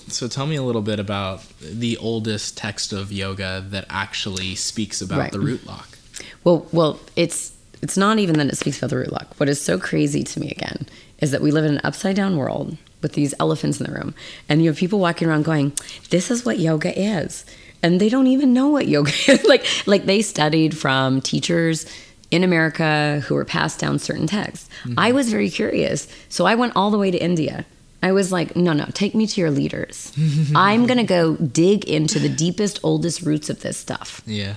[0.08, 5.00] So tell me a little bit about the oldest text of yoga that actually speaks
[5.02, 5.32] about Right.
[5.32, 5.98] the root lock.
[6.44, 7.52] Well, well, it's
[7.82, 9.34] it's not even that it speaks about the root lock.
[9.38, 10.86] What is so crazy to me again
[11.18, 14.14] is that we live in an upside down world with these elephants in the room,
[14.48, 15.72] and you have people walking around going,
[16.10, 17.44] "This is what yoga is,"
[17.82, 19.44] and they don't even know what yoga is.
[19.44, 21.86] like, like they studied from teachers
[22.30, 24.68] in America who were passed down certain texts.
[24.96, 25.16] I mm-hmm.
[25.16, 27.66] was very curious, so I went all the way to India.
[28.02, 30.12] I was like, no, no, take me to your leaders.
[30.54, 34.22] I'm going to go dig into the deepest, oldest roots of this stuff.
[34.26, 34.54] Yeah.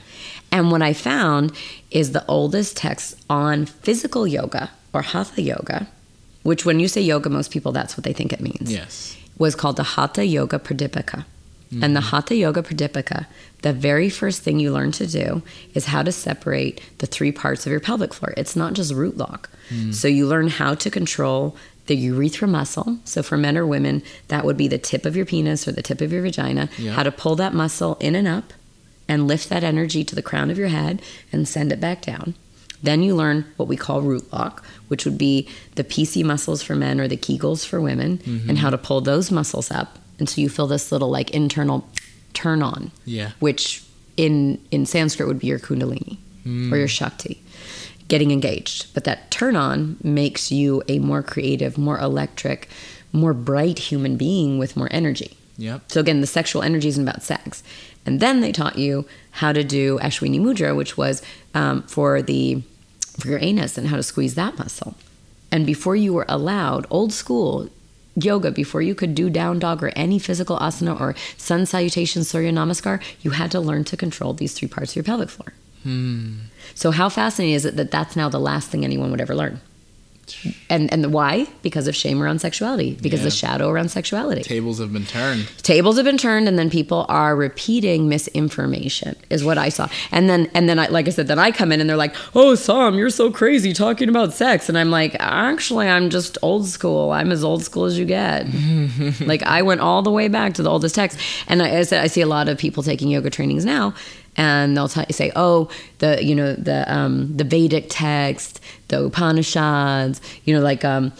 [0.53, 1.51] And what I found
[1.89, 5.87] is the oldest text on physical yoga or hatha yoga,
[6.43, 9.17] which when you say yoga, most people that's what they think it means, Yes.
[9.39, 11.25] was called the Hatha Yoga Pradipika.
[11.81, 12.09] And the mm-hmm.
[12.09, 13.25] Hatha Yoga Pradipika,
[13.63, 15.41] the very first thing you learn to do
[15.73, 18.31] is how to separate the three parts of your pelvic floor.
[18.37, 19.49] It's not just root lock.
[19.69, 19.91] Mm.
[19.91, 21.55] So you learn how to control
[21.87, 22.99] the urethra muscle.
[23.05, 25.81] So for men or women, that would be the tip of your penis or the
[25.81, 26.91] tip of your vagina, Yeah.
[26.93, 28.53] how to pull that muscle in and up
[29.07, 31.01] and lift that energy to the crown of your head
[31.31, 32.35] and send it back down.
[32.81, 36.75] Then you learn what we call root lock, which would be the PC muscles for
[36.75, 38.49] men or the Kegels for women, mm-hmm.
[38.49, 41.87] and how to pull those muscles up And so you feel this little like internal
[42.33, 43.31] turn on, Yeah.
[43.39, 43.83] which
[44.15, 46.71] in in Sanskrit would be your Kundalini mm.
[46.71, 47.41] or your Shakti,
[48.07, 48.93] getting engaged.
[48.93, 52.69] But that turn on makes you a more creative, more electric,
[53.11, 55.37] more bright human being with more energy.
[55.57, 55.91] Yep.
[55.91, 57.63] So again, the sexual energy isn't about sex.
[58.05, 61.21] And then they taught you how to do Ashwini Mudra, which was
[61.53, 62.61] um, for the
[63.19, 64.95] for your anus and how to squeeze that muscle.
[65.51, 67.69] And before you were allowed, old school
[68.15, 72.51] yoga, before you could do down dog or any physical asana or sun salutation, surya
[72.51, 75.53] namaskar, you had to learn to control these three parts of your pelvic floor.
[76.75, 79.61] So how fascinating is it that that's now the last thing anyone would ever learn?
[80.69, 81.47] And and why?
[81.61, 83.25] Because of shame around sexuality, because Yeah.
[83.25, 84.41] the shadow around sexuality.
[84.43, 85.47] Tables have been turned.
[85.63, 89.87] tables have been turned and then people are repeating misinformation is what i saw.
[90.11, 92.15] And then and then I, like i said then i come in and they're like
[92.35, 94.69] oh sam you're so crazy talking about sex.
[94.69, 97.11] And i'm like actually i'm just old school.
[97.11, 98.47] I'm as old school as you get.
[99.25, 101.19] Like i went all the way back to the oldest text.
[101.47, 103.93] And I, I said i see a lot of people taking yoga trainings now
[104.35, 105.69] and they'll t- say, "Oh,
[105.99, 108.59] the you know the um, the Vedic text,
[108.89, 111.11] the Upanishads, you know, like um,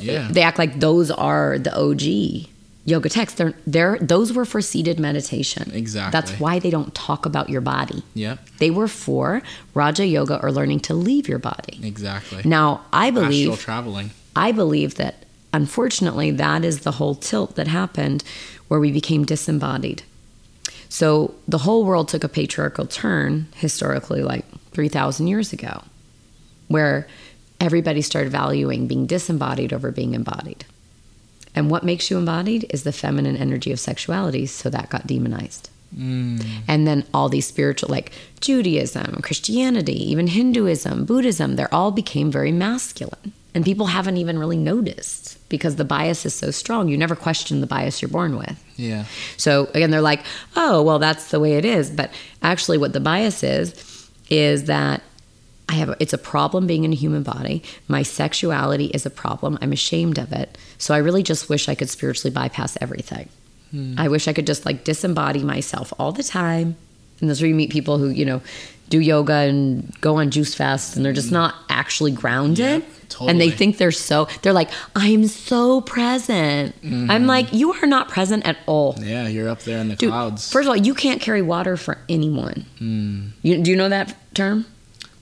[0.00, 0.28] Yeah.
[0.30, 2.48] they act like those are the OG
[2.84, 3.36] yoga texts.
[3.38, 5.70] They're they're those were for seated meditation.
[5.74, 6.12] Exactly.
[6.12, 8.02] That's why they don't talk about your body.
[8.14, 8.38] Yep.
[8.58, 9.42] They were for
[9.74, 11.80] Raja Yoga or learning to leave your body.
[11.82, 12.42] Exactly.
[12.44, 14.10] Now, I believe Astral traveling.
[14.34, 18.22] I believe that unfortunately that is the whole tilt that happened
[18.68, 20.02] where we became disembodied.
[20.96, 25.82] So the whole world took a patriarchal turn historically like 3000 years ago
[26.68, 27.06] where
[27.60, 30.64] everybody started valuing being disembodied over being embodied.
[31.54, 35.68] And what makes you embodied is the feminine energy of sexuality, so that got demonized.
[35.94, 36.42] Mm.
[36.66, 42.52] And then all these spiritual, like Judaism, Christianity, even Hinduism, Buddhism, they all became very
[42.52, 43.34] masculine.
[43.56, 46.90] And people haven't even really noticed because the bias is so strong.
[46.90, 48.62] You never question the bias you're born with.
[48.76, 49.06] Yeah.
[49.38, 50.26] So again, they're like,
[50.56, 51.90] oh, well, that's the way it is.
[51.90, 55.02] But actually, what the bias is, is that
[55.70, 57.62] I have a, it's a problem being in a human body.
[57.88, 59.56] My sexuality is a problem.
[59.62, 60.58] I'm ashamed of it.
[60.76, 63.30] So I really just wish I could spiritually bypass everything.
[63.70, 63.94] Hmm.
[63.96, 66.76] I wish I could just like disembody myself all the time.
[67.22, 68.42] And that's where you meet people who, you know,
[68.90, 71.36] do yoga and go on juice fasts and they're just hmm.
[71.36, 72.84] not actually grounded.
[73.20, 76.74] Yeah, And they think they're so, they're like, I'm so present.
[76.82, 77.10] Mm-hmm.
[77.10, 78.94] I'm like, you are not present at all.
[79.00, 80.50] Yeah, you're up there in the Dude, clouds.
[80.50, 82.66] first of all, you can't carry water for anyone.
[82.80, 83.30] Mm.
[83.42, 84.66] You, do you know that term?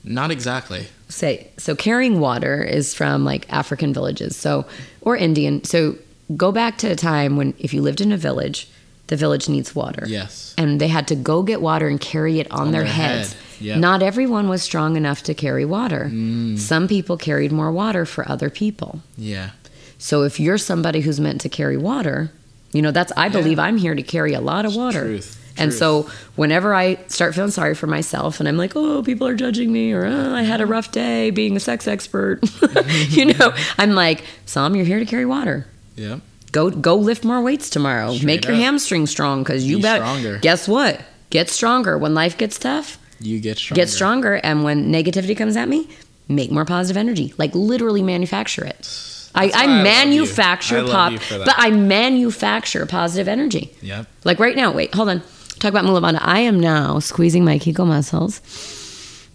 [0.03, 0.87] Not exactly.
[1.09, 4.65] say so carrying water is from like african villages so
[5.01, 5.95] or indian so
[6.35, 8.67] go back to a time when if you lived in a village
[9.07, 10.55] the village needs water Yes.
[10.57, 13.33] and they had to go get water and carry it on, On their, their heads
[13.33, 13.79] head, yep.
[13.79, 16.57] not everyone was strong enough to carry water Mm.
[16.57, 19.51] some people carried more water for other people Yeah.
[19.97, 22.31] so if you're somebody who's meant to carry water
[22.71, 25.53] you know that's i believe i'm here to carry a lot of water Truth.
[25.57, 25.79] and Truth.
[25.79, 29.71] so whenever I start feeling sorry for myself and I'm like, oh, people are judging
[29.71, 32.41] me or oh, I had a rough day being a sex expert,
[33.09, 35.65] you know, I'm like, Sam, you're here to carry water.
[35.95, 36.19] Yeah.
[36.51, 38.11] Go go lift more weights tomorrow.
[38.15, 38.59] Straight Make your up.
[38.59, 40.01] hamstrings strong because you Be bet.
[40.01, 40.39] stronger.
[40.39, 40.99] Guess what?
[41.29, 41.97] Get stronger.
[41.97, 43.81] When life gets tough, You get stronger.
[43.81, 44.33] get stronger.
[44.35, 45.87] And when negativity comes at me,
[46.27, 47.33] make more positive energy.
[47.37, 48.87] Like literally manufacture it.
[49.33, 51.45] I, I I manufacture I pop, you for that.
[51.45, 53.73] but I manufacture positive energy.
[53.81, 54.07] Yep.
[54.23, 55.21] Like right now, wait, hold on.
[55.59, 56.19] Talk about mula bandha.
[56.21, 58.39] I am now squeezing my Kegel muscles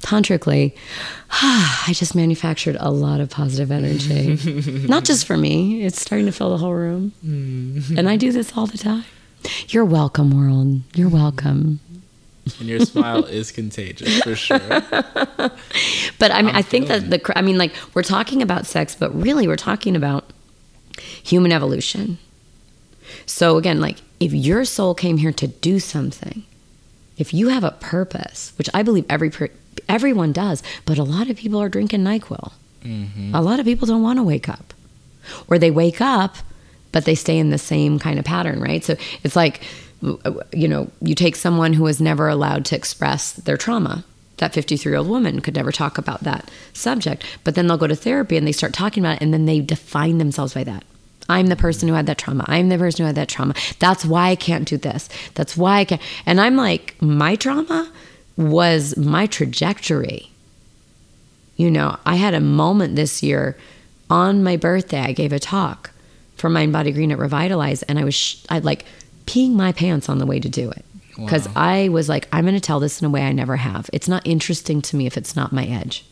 [0.01, 0.75] tantrically.
[1.31, 4.39] I just manufactured a lot of positive energy.
[4.89, 7.13] Not just for me, it's starting to fill the whole room.
[7.23, 7.97] Hmm.
[7.99, 9.05] and I do this all the time.
[9.69, 10.83] You're welcome, world.
[10.95, 11.81] You're welcome.
[12.59, 14.59] And your smile is contagious for sure.
[16.19, 18.95] But I mean, I'm I think that the, I mean, like, we're talking about sex,
[18.95, 20.33] but really we're talking about
[20.99, 22.19] human evolution.
[23.25, 26.45] So again, like, if your soul came here to do something,
[27.17, 29.51] if you have a purpose, which I believe every per-
[29.89, 32.53] everyone does, but a lot of people are drinking Nyquil.
[32.83, 33.35] Mm-hmm.
[33.35, 34.75] A lot of people don't want to wake up,
[35.49, 36.37] or they wake up,
[36.93, 38.85] but they stay in the same kind of pattern, right?
[38.85, 39.63] So it's like,
[40.03, 44.05] you know, you take someone who was never allowed to express their trauma.
[44.39, 47.87] That 53 year old woman could never talk about that subject, but then they'll go
[47.87, 50.85] to therapy and they start talking about it, and then they define themselves by that.
[51.29, 52.45] I'm the person who had that trauma.
[52.49, 53.55] I'm the person who had that trauma.
[53.79, 55.09] That's why I can't do this.
[55.35, 56.03] That's why I can't.
[56.27, 57.93] And I'm like, my trauma
[58.37, 60.31] was my trajectory.
[61.57, 63.57] You know, I had a moment this year
[64.09, 65.01] on my birthday.
[65.01, 65.91] I gave a talk
[66.37, 68.87] for Mind Body Green at Revitalize, and I was sh- I like
[69.31, 70.85] peeing my pants on the way to do it
[71.17, 71.55] because Wow.
[71.57, 73.89] I was like, I'm going to tell this in a way I never have.
[73.93, 76.05] It's not interesting to me if it's not my edge.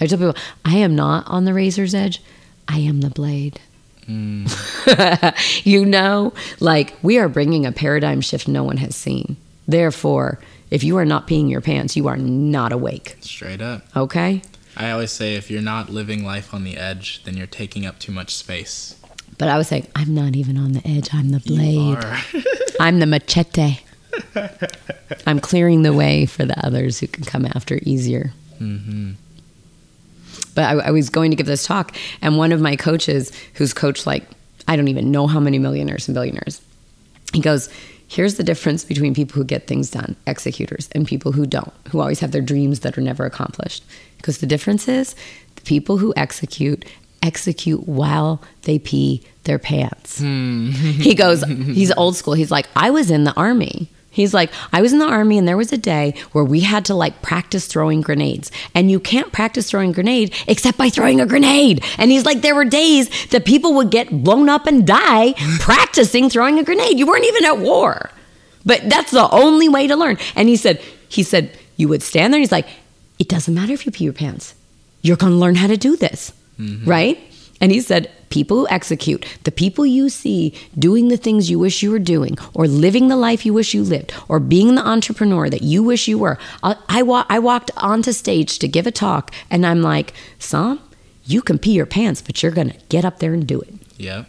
[0.00, 2.22] I tell people, I am not on the razor's edge.
[2.66, 3.60] I am the blade.
[4.06, 4.46] Hmm.
[5.68, 9.36] you know, like we are bringing a paradigm shift no one has seen.
[9.66, 10.40] Therefore,
[10.70, 13.16] if you are not peeing your pants, you are not awake.
[13.20, 13.82] Straight up.
[13.94, 14.42] Okay?
[14.76, 17.98] I always say if you're not living life on the edge, then you're taking up
[17.98, 18.97] too much space.
[19.38, 21.08] But I was like, I'm not even on the edge.
[21.12, 21.98] I'm the blade.
[22.80, 23.78] I'm the machete.
[25.26, 28.32] I'm clearing the way for the others who can come after easier.
[28.60, 29.12] Mm-hmm.
[30.54, 33.72] But I, I was going to give this talk, and one of my coaches, who's
[33.72, 34.24] coached like,
[34.66, 36.60] I don't even know how many millionaires and billionaires,
[37.32, 37.68] he goes,
[38.10, 42.00] Here's the difference between people who get things done, executors, and people who don't, who
[42.00, 43.84] always have their dreams that are never accomplished.
[44.16, 45.14] Because the difference is
[45.56, 46.86] the people who execute
[47.22, 50.20] execute while they pee their pants.
[50.20, 50.70] Hmm.
[50.70, 52.34] he goes, he's old school.
[52.34, 53.88] He's like, I was in the army.
[54.10, 56.86] He's like, I was in the army and there was a day where we had
[56.86, 58.50] to like practice throwing grenades.
[58.74, 61.84] And you can't practice throwing a grenade except by throwing a grenade.
[61.98, 66.30] And he's like, there were days that people would get blown up and die practicing
[66.30, 66.98] throwing a grenade.
[66.98, 68.10] You weren't even at war.
[68.66, 70.18] But that's the only way to learn.
[70.34, 72.66] And he said, he said, you would stand there and he's like,
[73.18, 74.54] it doesn't matter if you pee your pants.
[75.02, 76.32] You're going to learn how to do this.
[76.58, 76.88] Mm-hmm.
[76.88, 77.18] Right?
[77.60, 81.82] And he said, people who execute, the people you see doing the things you wish
[81.82, 85.48] you were doing, or living the life you wish you lived, or being the entrepreneur
[85.50, 86.38] that you wish you were.
[86.62, 90.78] I, I, wa- I walked onto stage to give a talk, and I'm like, Sam,
[91.24, 93.74] you can pee your pants, but you're going to get up there and do it.
[93.96, 94.24] Yeah.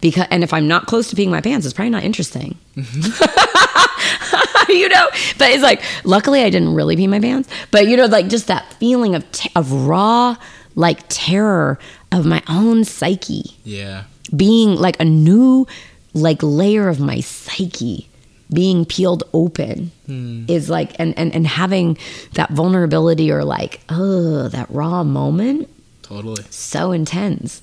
[0.00, 2.58] Because, and if I'm not close to peeing my pants, it's probably not interesting.
[2.76, 4.72] Mm-hmm.
[4.72, 5.08] you know,
[5.38, 8.46] but it's like, luckily I didn't really pee my pants, but you know, like just
[8.48, 10.36] that feeling of, te- of raw,
[10.74, 11.78] like terror
[12.12, 14.04] of my own psyche Yeah.
[14.34, 15.66] being like a new,
[16.14, 18.08] like layer of my psyche
[18.52, 20.44] being peeled open hmm.
[20.48, 21.96] is like, and, and, and having
[22.34, 25.68] that vulnerability or like, oh, that raw moment
[26.02, 26.42] Totally.
[26.50, 27.62] so intense.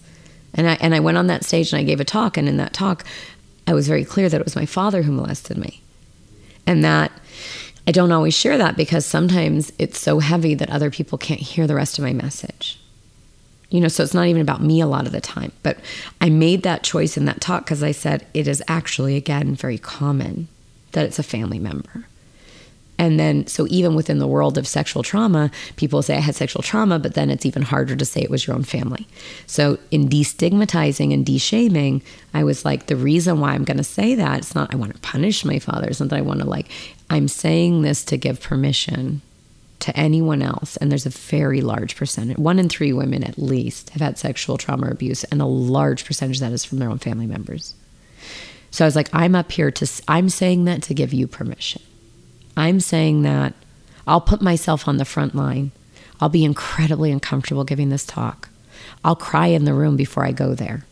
[0.53, 2.57] And I and I went on that stage and I gave a talk and in
[2.57, 3.03] that talk
[3.67, 5.81] I was very clear that it was my father who molested me.
[6.65, 7.11] And that
[7.85, 11.67] I don't always share that because sometimes it's so heavy that other people can't hear
[11.67, 12.79] the rest of my message.
[13.69, 15.51] You know, so it's not even about me a lot of the time.
[15.61, 15.77] But
[16.21, 19.77] I made that choice in that talk because I said it is actually, again, very
[19.77, 20.47] common
[20.93, 22.05] that it's a family member.
[22.99, 26.63] And then, so even within the world of sexual trauma, people say I had sexual
[26.63, 29.07] trauma, but then it's even harder to say it was your own family.
[29.45, 32.01] So, in destigmatizing and deshaming,
[32.33, 34.95] I was like, the reason why I'm going to say that, it's not I want
[34.95, 36.69] to punish my father, it's not that I want to like,
[37.09, 39.21] I'm saying this to give permission
[39.87, 40.75] to anyone else.
[40.75, 44.57] And there's a very large percentage, one in three women at least, have had sexual
[44.57, 47.73] trauma or abuse, and a large percentage of that is from their own family members.
[48.69, 51.81] So I was like, I'm up here to, I'm saying that to give you permission.
[52.57, 53.53] I'm saying that
[54.05, 55.71] I'll put myself on the front line.
[56.19, 58.49] I'll be incredibly uncomfortable giving this talk.
[59.05, 60.85] I'll cry in the room before I go there.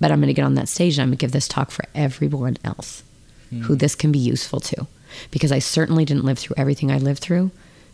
[0.00, 1.72] But I'm going to get on that stage and I'm going to give this talk
[1.72, 3.02] for everyone else
[3.52, 3.62] mm.
[3.62, 4.86] who this can be useful to.
[5.32, 7.50] Because I certainly didn't live through everything I lived through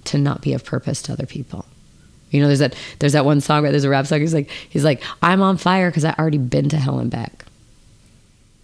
[0.06, 1.66] to not be of purpose to other people.
[2.30, 3.62] You know, there's that there's that one song?
[3.62, 4.20] There's a rap song.
[4.20, 7.44] He's like, he's like, I'm on fire because I already been to hell and back.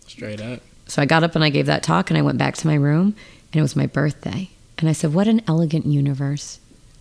[0.06, 0.60] Straight up.
[0.86, 2.74] So I got up and I gave that talk and I went back to my
[2.74, 3.14] room
[3.52, 4.50] and it was my birthday.
[4.78, 6.58] And I said, What an elegant universe.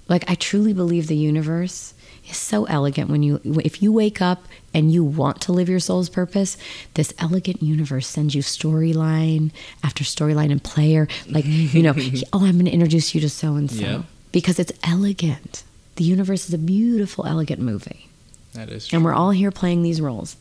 [0.08, 1.94] Like, I truly believe the universe
[2.30, 5.80] is so elegant when you, if you wake up and you want to live your
[5.80, 6.58] soul's purpose,
[6.94, 9.52] this elegant universe sends you storyline
[9.84, 11.08] after storyline and player.
[11.28, 11.94] Like, you know,
[12.34, 15.64] oh, I'm going to introduce you to so and so because it's elegant.
[15.96, 18.10] The universe is a beautiful, elegant movie.
[18.54, 18.98] That is true.
[18.98, 20.36] And we're all here playing these roles.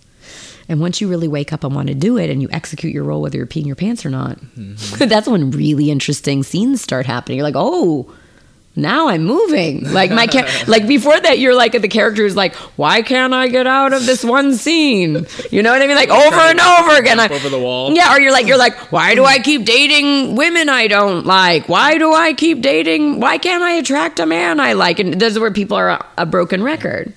[0.69, 3.05] And once you really wake up and want to do it and you execute your
[3.05, 5.05] role, whether you're peeing your pants or not, mm-hmm.
[5.09, 7.39] that's when really interesting scenes start happening.
[7.39, 8.13] You're like, oh,
[8.77, 9.93] now I'm moving.
[9.93, 13.49] Like my char- like before that, you're like the character is like, why can't I
[13.49, 15.27] get out of this one scene?
[15.51, 15.97] You know what I mean?
[15.97, 17.19] Like over and over again.
[17.19, 17.93] I, over the wall.
[17.93, 21.69] Yeah, or you're like you're like, why do I keep dating women I don't like?
[21.69, 23.21] Why do I keep dating?
[23.21, 24.99] Why can't I attract a man I like?
[24.99, 27.13] And this is where people are a, a broken record.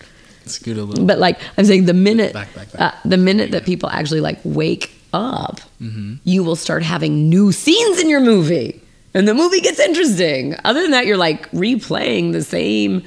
[0.45, 1.05] Scoot a little.
[1.05, 2.95] But like I'm saying, the minute back, back, back.
[2.95, 6.15] Uh, the minute that people actually like wake up, mm-hmm.
[6.23, 8.81] you will start having new scenes in your movie,
[9.13, 10.55] and the movie gets interesting.
[10.63, 13.03] Other than that, you're like replaying the same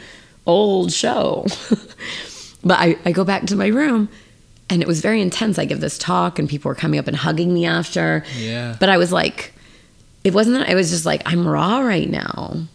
[0.47, 1.47] old show.
[2.65, 4.09] but I, I go back to my room.
[4.69, 5.61] And it was very intense.
[5.61, 8.25] I give this talk, and people were coming up and hugging me after.
[8.37, 8.77] Yeah.
[8.81, 9.55] But I was like,
[10.25, 10.69] it wasn't that.
[10.69, 12.67] I was just like, I'm raw right now.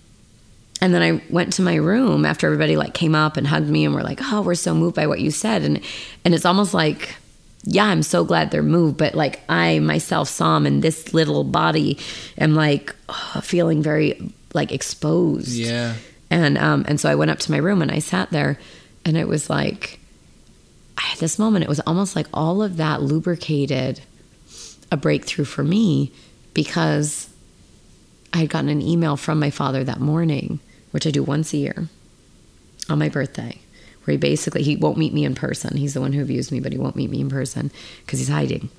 [0.80, 3.86] And then I went to my room after everybody like came up and hugged me
[3.86, 5.80] and were like, "Oh, we're so moved by what you said." And
[6.26, 7.16] and it's almost like
[7.64, 11.44] yeah, I'm so glad they're moved, but like I myself saw them in this little
[11.44, 12.00] body
[12.38, 15.50] am like oh, feeling very like exposed.
[15.50, 15.96] Yeah.
[16.30, 18.60] And um and so I went up to my room and I sat there
[19.06, 20.00] and it was like
[20.98, 24.02] I had this moment it was almost like all of that lubricated
[24.92, 26.12] a breakthrough for me
[26.54, 27.30] because
[28.34, 30.60] I had gotten an email from my father that morning
[30.92, 31.88] which I do once a year
[32.90, 33.60] on my birthday,
[34.04, 35.78] where he basically he won't meet me in person.
[35.78, 37.72] He's the one who abused me, but he won't meet me in person
[38.06, 38.70] because he's hiding.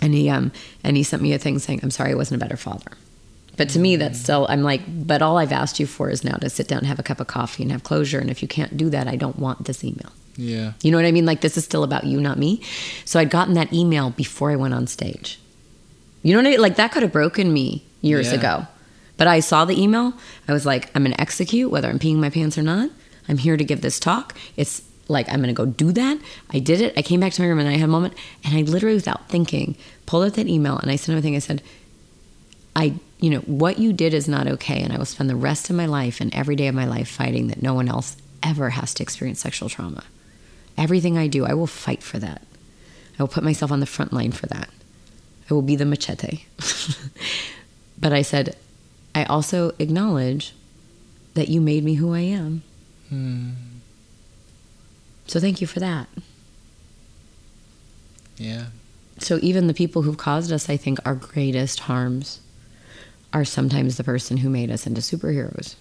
[0.00, 0.52] And he um
[0.82, 2.92] and he sent me a thing saying, "I'm sorry, I wasn't a better father."
[3.56, 6.36] But to me, that's still I'm like, but all I've asked you for is now
[6.38, 8.18] to sit down and have a cup of coffee and have closure.
[8.18, 10.10] And if you can't do that, I don't want this email.
[10.36, 10.72] Yeah.
[10.82, 11.24] You know what I mean?
[11.24, 12.60] Like this is still about you, not me.
[13.04, 15.38] So I'd gotten that email before I went on stage.
[16.24, 16.60] You know what I mean?
[16.60, 18.38] Like that could have broken me years Yeah.
[18.38, 18.66] ago.
[19.16, 20.14] But I saw the email.
[20.48, 22.90] I was like, I'm going to execute whether I'm peeing my pants or not.
[23.28, 24.36] I'm here to give this talk.
[24.56, 26.18] It's like, I'm going to go do that.
[26.50, 26.94] I did it.
[26.96, 28.14] I came back to my room and I had a moment
[28.44, 31.36] and I literally, without thinking, pulled out that email and I sent him a everything.
[31.36, 31.62] I said,
[32.76, 34.80] I, you know, what you did is not okay.
[34.80, 37.08] And I will spend the rest of my life and every day of my life
[37.08, 40.04] fighting that no one else ever has to experience sexual trauma.
[40.76, 42.42] Everything I do, I will fight for that.
[43.18, 44.68] I will put myself on the front line for that.
[45.48, 46.44] I will be the machete.
[47.98, 48.56] but I said,
[49.14, 50.52] I also acknowledge
[51.34, 52.62] that you made me who I am.
[53.14, 53.50] Hmm.
[55.26, 56.08] So thank you for that.
[58.36, 58.66] Yeah.
[59.18, 62.40] So even the people who've caused us, I think, our greatest harms
[63.32, 65.76] are sometimes the person who made us into superheroes.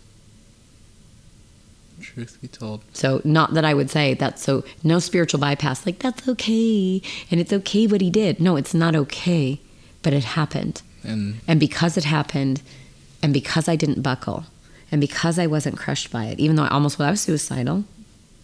[2.01, 2.83] Truth be told.
[2.93, 7.39] So not that I would say that's so no spiritual bypass, like that's okay and
[7.39, 8.39] it's okay what he did.
[8.39, 9.59] No, it's not okay,
[10.03, 10.81] but it happened.
[11.03, 12.61] And And because it happened,
[13.21, 14.45] and because I didn't buckle,
[14.93, 17.85] and because I wasn't crushed by it, even though I almost well, I was suicidal.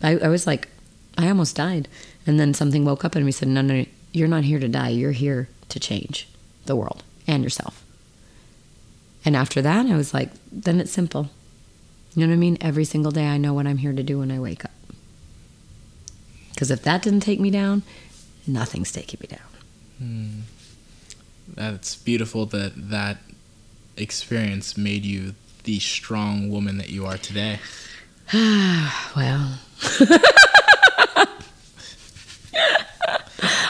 [0.02, 0.68] I, I was like,
[1.16, 1.88] I almost died.
[2.26, 4.90] And then something woke up in me said, No, no, you're not here to die.
[4.90, 6.28] You're here to change
[6.66, 7.86] the world and yourself.
[9.24, 11.30] And after that, I was like, then it's simple.
[12.16, 12.58] You know what I mean?
[12.62, 14.72] Every single day, I know what I'm here to do when I wake up.
[16.50, 17.84] Because if that didn't take me down,
[18.48, 19.50] nothing's taking me down.
[20.00, 20.40] Hmm.
[21.54, 23.18] that's beautiful that that
[23.98, 27.60] experience made you the strong woman that you are today?
[29.16, 29.60] Well,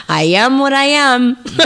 [0.08, 1.34] I am what I am.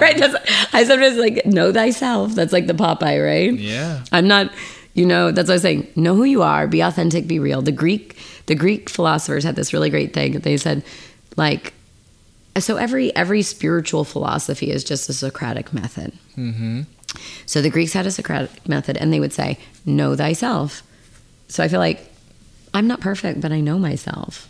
[0.00, 0.16] right?
[0.16, 0.36] That's,
[0.72, 2.34] I sometimes like know thyself.
[2.34, 3.52] That's like the Popeye, right?
[3.52, 4.04] Yeah.
[4.12, 4.52] I'm not,
[4.94, 5.88] you know, that's what I was saying.
[5.96, 7.62] Know who you are, be authentic, be real.
[7.62, 8.16] The Greek,
[8.46, 10.38] the Greek philosophers had this really great thing.
[10.40, 10.84] They said,
[11.36, 11.72] like,
[12.58, 16.12] so every every spiritual philosophy is just a Socratic method.
[16.36, 16.82] Mm-hmm.
[17.46, 20.82] So the Greeks had a Socratic method, and they would say, "Know thyself."
[21.48, 22.12] So I feel like
[22.74, 24.48] I'm not perfect, but I know myself.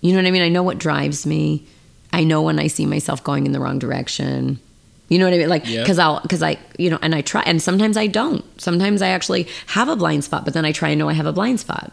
[0.00, 0.42] You know what I mean?
[0.42, 1.66] I know what drives me.
[2.12, 4.60] I know when I see myself going in the wrong direction.
[5.08, 5.48] You know what I mean?
[5.48, 8.44] Like, because I'll, because I, you know, and I try, and sometimes I don't.
[8.60, 11.26] Sometimes I actually have a blind spot, but then I try and know I have
[11.26, 11.92] a blind spot.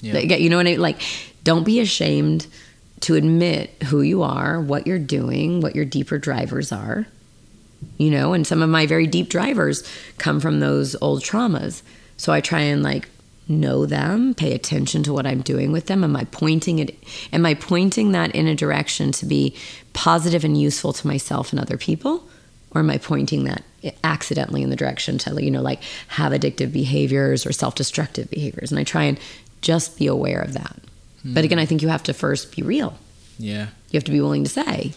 [0.00, 0.18] Yeah.
[0.18, 0.80] You know what I mean?
[0.80, 1.00] Like,
[1.44, 2.46] don't be ashamed
[3.00, 7.06] to admit who you are, what you're doing, what your deeper drivers are.
[7.98, 9.82] You know, and some of my very deep drivers
[10.18, 11.82] come from those old traumas.
[12.16, 13.08] So I try and like
[13.48, 16.02] know them, pay attention to what I'm doing with them.
[16.02, 16.96] Am I pointing it
[17.32, 19.54] am I pointing that in a direction to be
[19.92, 22.28] positive and useful to myself and other people?
[22.72, 23.62] Or am I pointing that
[24.04, 28.70] accidentally in the direction to, you know, like have addictive behaviors or self destructive behaviors?
[28.70, 29.18] And I try and
[29.62, 30.76] just be aware of that.
[31.24, 31.44] But hmm.
[31.44, 32.98] again, I think you have to first be real.
[33.38, 33.68] Yeah.
[33.90, 34.92] You have to be willing to say,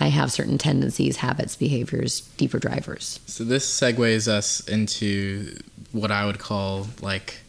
[0.00, 3.20] I have certain tendencies, habits, behaviors, deeper drivers.
[3.26, 5.56] So this segues us into
[5.92, 7.40] what I would call like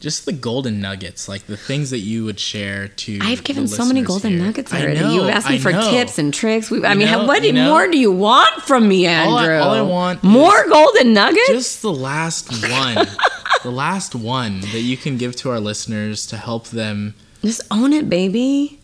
[0.00, 3.18] just the golden nuggets, like the things that you would share to.
[3.20, 4.42] I've given so many golden here.
[4.44, 5.00] nuggets already.
[5.00, 5.90] know, You've asked me I for know.
[5.90, 6.70] tips and tricks.
[6.70, 9.58] We, I You mean, know, what more do you want from me, All I- Andrew?
[9.58, 11.48] all I want more golden nuggets.
[11.48, 13.08] Just the last one,
[13.64, 17.14] the last one that you can give to our listeners to help them.
[17.42, 18.78] Just own it, baby.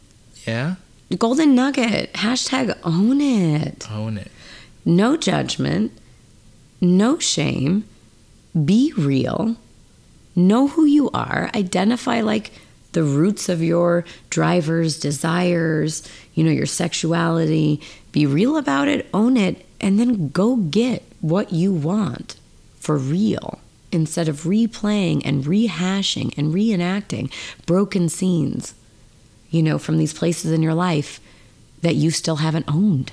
[0.49, 0.75] Yeah,
[1.19, 2.13] Golden nugget.
[2.15, 3.91] Hashtag own it.
[3.91, 4.31] own it.
[4.85, 5.93] No judgment.
[6.81, 7.85] No shame.
[8.65, 9.57] Be real.
[10.35, 11.51] Know who you are.
[11.55, 12.53] Identify like
[12.93, 17.81] the roots of your drivers, desires, you know, your sexuality.
[18.13, 22.37] Be real about it, own it, and then go get what you want
[22.77, 23.61] for real
[23.93, 27.31] instead of replaying and rehashing and reenacting
[27.65, 28.75] broken scenes,
[29.55, 31.21] you know, from these places in your life
[31.83, 33.13] that you still haven't owned.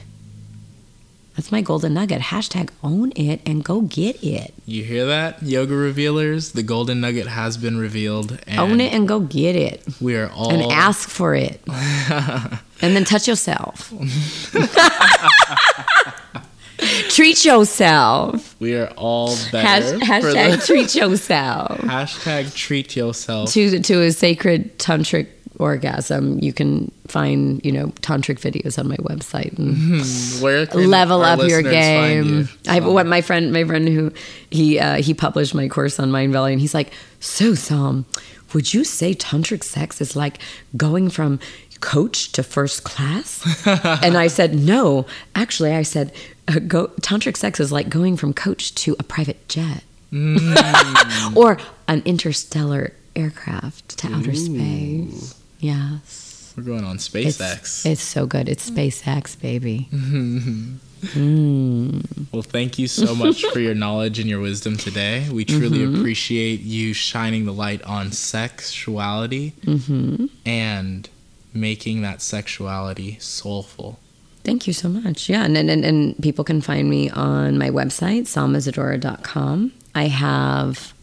[1.36, 2.22] That's my golden nugget.
[2.22, 4.54] Hashtag own it and go get it.
[4.66, 6.52] You hear that, yoga revealers?
[6.52, 9.84] The golden nugget has been revealed, and own it and go get it.
[10.02, 11.62] we are all And ask for it.
[11.68, 13.94] and then touch yourself.
[17.10, 18.56] treat yourself.
[18.60, 20.00] We are all better.
[20.00, 21.78] for hashtag treat yourself.
[21.82, 23.52] hashtag treat yourself.
[23.54, 25.28] To, to a sacred tantric
[25.62, 31.22] orgasm, you can find, you know, tantric videos on my website and Where can level
[31.22, 32.40] up your game.
[32.40, 32.48] you?
[32.68, 34.12] I what my friend my friend who
[34.50, 38.06] he uh, he published my course on Mindvalley and he's like, "So Psalm,
[38.54, 40.40] would you say tantric sex is like
[40.76, 41.40] going from
[41.80, 43.42] coach to first class?"
[44.04, 45.06] and I said, "No,
[45.36, 46.12] actually I said
[46.48, 49.84] uh, go tantric sex is like going from coach to a private jet."
[51.36, 51.58] or
[51.88, 55.41] an interstellar aircraft to outer space.
[55.62, 56.54] Yes.
[56.58, 57.86] We're going on It's, SpaceX.
[57.86, 58.50] it's so good.
[58.50, 59.88] It's SpaceX, baby.
[62.34, 65.28] well, thank you so much for your knowledge and your wisdom today.
[65.32, 65.96] We truly Mm-hmm.
[66.00, 70.26] appreciate you shining the light on sexuality Mm-hmm.
[70.46, 71.10] and
[71.54, 74.00] making that sexuality soulful.
[74.44, 75.30] Thank you so much.
[75.30, 79.72] Yeah, and, and, and people can find me on my website, psalmisadora.com.
[79.94, 80.94] I have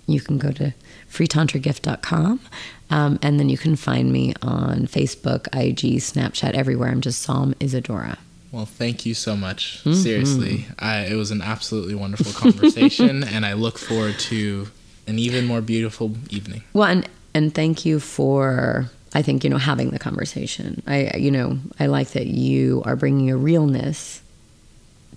[0.07, 0.73] you can go to
[1.11, 2.39] freetantragift.com.
[2.89, 6.89] Um, and then you can find me on Facebook, IG, Snapchat, everywhere.
[6.89, 8.17] I'm just Psalm Isadora.
[8.51, 9.79] Well, thank you so much.
[9.79, 9.93] Mm-hmm.
[9.93, 14.67] Seriously, I, it was an absolutely wonderful conversation, and I look forward to
[15.07, 16.63] an even more beautiful evening.
[16.73, 20.81] Well, and and thank you for I think you know having the conversation.
[20.87, 24.21] I you know I like that you are bringing a realness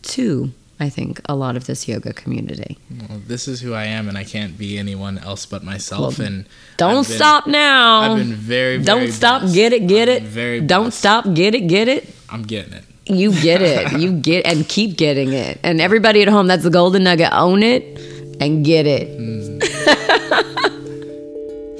[0.02, 2.76] to I think a lot of this yoga community.
[3.08, 6.18] Well, this is who I am, and I can't be anyone else but myself.
[6.18, 6.44] Well, and
[6.76, 8.00] Don't been- stop now.
[8.12, 9.40] I've been very, very Don't stop.
[9.40, 9.54] blessed.
[9.54, 9.86] Get it.
[9.86, 10.22] Get I've it.
[10.24, 10.60] Very.
[10.60, 10.98] Don't blessed.
[10.98, 11.24] stop.
[11.32, 11.60] Get it.
[11.62, 12.14] Get it.
[12.28, 12.84] I'm getting it.
[13.06, 13.92] You get it.
[14.00, 15.58] you get and keep getting it.
[15.62, 17.32] And everybody at home, that's the golden nugget.
[17.32, 17.98] Own it
[18.38, 19.08] and get it.
[19.18, 19.35] Mm.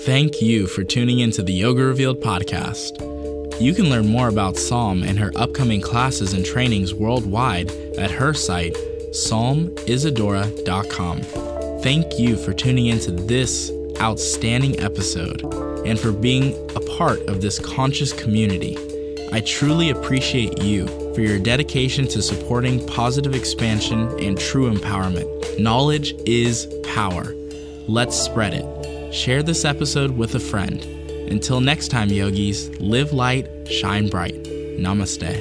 [0.06, 3.00] Thank you for tuning into the Yoga Revealed podcast.
[3.60, 8.32] You can learn more about Psalm and her upcoming classes and trainings worldwide at her
[8.32, 8.76] site,
[9.10, 11.22] psalmisadora.com.
[11.82, 15.42] Thank you for tuning into this outstanding episode
[15.84, 18.78] and for being a part of this conscious community.
[19.32, 25.58] I truly appreciate you for your dedication to supporting positive expansion and true empowerment.
[25.58, 27.34] Knowledge is power.
[27.88, 28.75] Let's spread it.
[29.16, 30.78] Share this episode with a friend.
[31.32, 34.34] Until next time, yogis, live light, shine bright.
[34.78, 35.32] Namaste.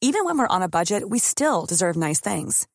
[0.00, 2.66] Even when we're on a budget, we still deserve nice things.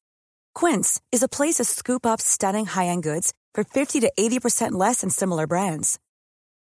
[0.53, 4.73] Quince is a place to scoop up stunning high end goods for 50 to 80%
[4.73, 5.99] less than similar brands.